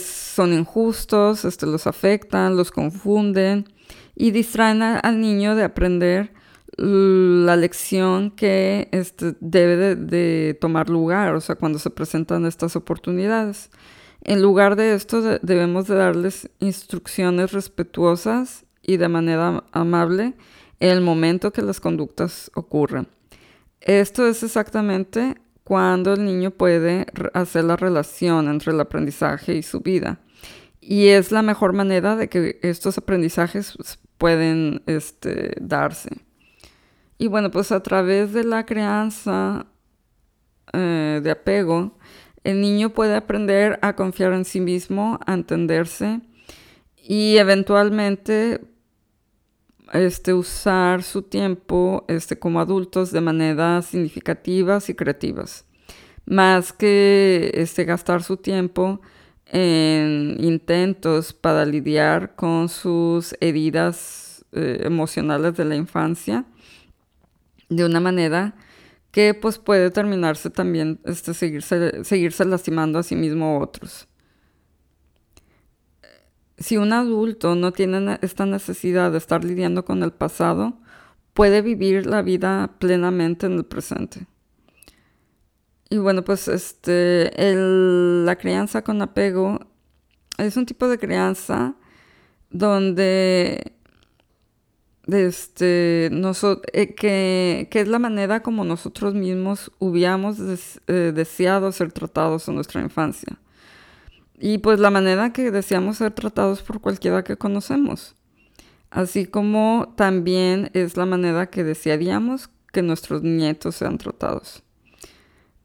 [0.00, 3.68] son injustos, este, los afectan, los confunden
[4.16, 6.32] y distraen al niño de aprender
[6.78, 13.68] la lección que este, debe de, tomar lugar, o sea, cuando se presentan estas oportunidades.
[14.22, 20.32] En lugar de esto, debemos de darles instrucciones respetuosas y de manera amable
[20.90, 23.06] el momento que las conductas ocurren.
[23.80, 29.80] Esto es exactamente cuando el niño puede hacer la relación entre el aprendizaje y su
[29.80, 30.18] vida.
[30.80, 33.78] Y es la mejor manera de que estos aprendizajes
[34.18, 36.10] pueden este, darse.
[37.16, 39.66] Y bueno, pues a través de la crianza
[40.72, 41.96] eh, de apego,
[42.42, 46.22] el niño puede aprender a confiar en sí mismo, a entenderse
[46.96, 48.71] y eventualmente
[49.92, 55.66] este, usar su tiempo este, como adultos de maneras significativas y creativas,
[56.26, 59.00] más que este, gastar su tiempo
[59.46, 66.46] en intentos para lidiar con sus heridas eh, emocionales de la infancia
[67.68, 68.54] de una manera
[69.10, 74.08] que pues puede terminarse también este, seguirse, seguirse lastimando a sí mismo o otros
[76.62, 80.78] si un adulto no tiene esta necesidad de estar lidiando con el pasado,
[81.34, 84.26] puede vivir la vida plenamente en el presente.
[85.90, 89.60] Y bueno, pues este, la crianza con apego
[90.38, 91.74] es un tipo de crianza
[92.50, 93.74] donde
[95.06, 100.38] este, eh, que, es la manera como nosotros mismos hubiéramos
[100.86, 103.38] eh, deseado ser tratados en nuestra infancia.
[104.44, 108.16] Y pues la manera que deseamos ser tratados por cualquiera que conocemos.
[108.90, 114.64] así como también es la manera que desearíamos que nuestros nietos sean tratados.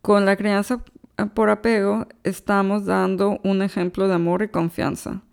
[0.04, 0.84] Con la crianza
[1.34, 5.24] por apego estamos dando un ejemplo de amor y confianza.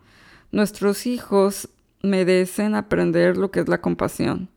[0.51, 1.68] Nuestros hijos
[2.03, 4.49] merecen aprender lo que es la compasión.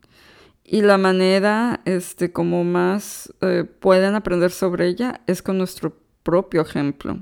[0.64, 6.62] Y la manera este, como más eh, pueden aprender sobre ella es con nuestro propio
[6.62, 7.22] ejemplo.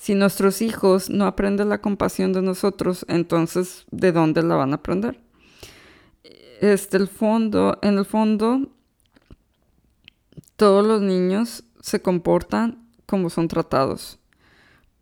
[0.00, 4.76] Si nuestros hijos no aprenden la compasión de nosotros, entonces ¿de dónde la van a
[4.76, 5.20] aprender?
[6.62, 8.70] Este, el fondo, en el fondo,
[10.56, 14.18] todos los niños se comportan como son tratados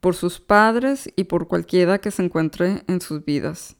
[0.00, 3.76] por sus padres y por cualquiera que se encuentre en sus vidas.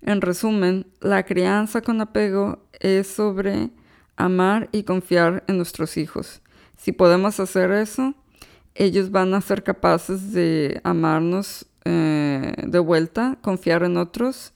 [0.00, 3.70] En resumen, la crianza con apego es sobre
[4.16, 6.42] amar y confiar en nuestros hijos.
[6.76, 8.16] Si podemos hacer eso,
[8.74, 14.52] ellos van a ser capaces de amarnos eh, de vuelta, confiar en otros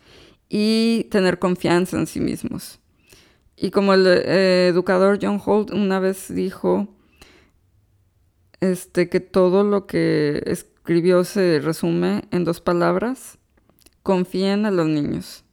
[0.48, 2.78] y tener confianza en sí mismos.
[3.56, 6.88] Y como el eh, educador John Holt una vez dijo,
[8.60, 13.38] este, que todo lo que escribió se resume en dos palabras,
[14.02, 15.44] confíen en los niños.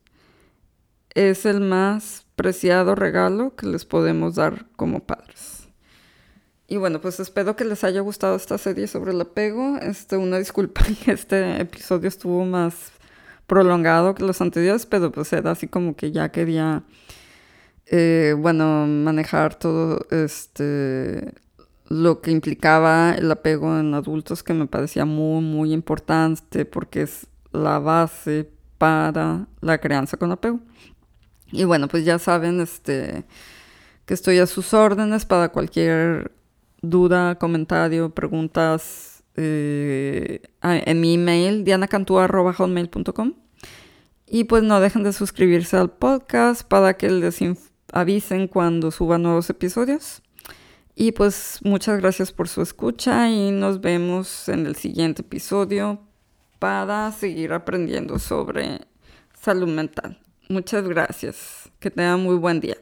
[1.15, 5.52] Es el más preciado regalo que les podemos dar como padres.
[6.73, 9.77] Y bueno, pues espero que les haya gustado esta serie sobre el apego.
[9.77, 12.93] Este, una disculpa que este episodio estuvo más
[13.45, 16.81] prolongado que los anteriores, pero pues era así como que ya quería,
[17.85, 21.35] eh, bueno, manejar todo este
[21.89, 27.27] lo que implicaba el apego en adultos que me parecía muy, muy importante porque es
[27.51, 28.49] la base
[28.79, 30.59] para la crianza con apego.
[31.51, 33.25] Y bueno, pues ya saben, este,
[34.07, 36.31] que estoy a sus órdenes para cualquier
[36.83, 43.33] duda, comentario, preguntas eh, en mi email dianacantúa.com
[44.27, 47.41] y pues no dejen de suscribirse al podcast para que les
[47.91, 50.21] avisen cuando suba nuevos episodios.
[50.95, 55.99] Y pues muchas gracias por su escucha y nos vemos en el siguiente episodio
[56.59, 58.81] para seguir aprendiendo sobre
[59.39, 60.19] salud mental.
[60.49, 61.71] Muchas gracias.
[61.79, 62.77] Que tengan muy buen día.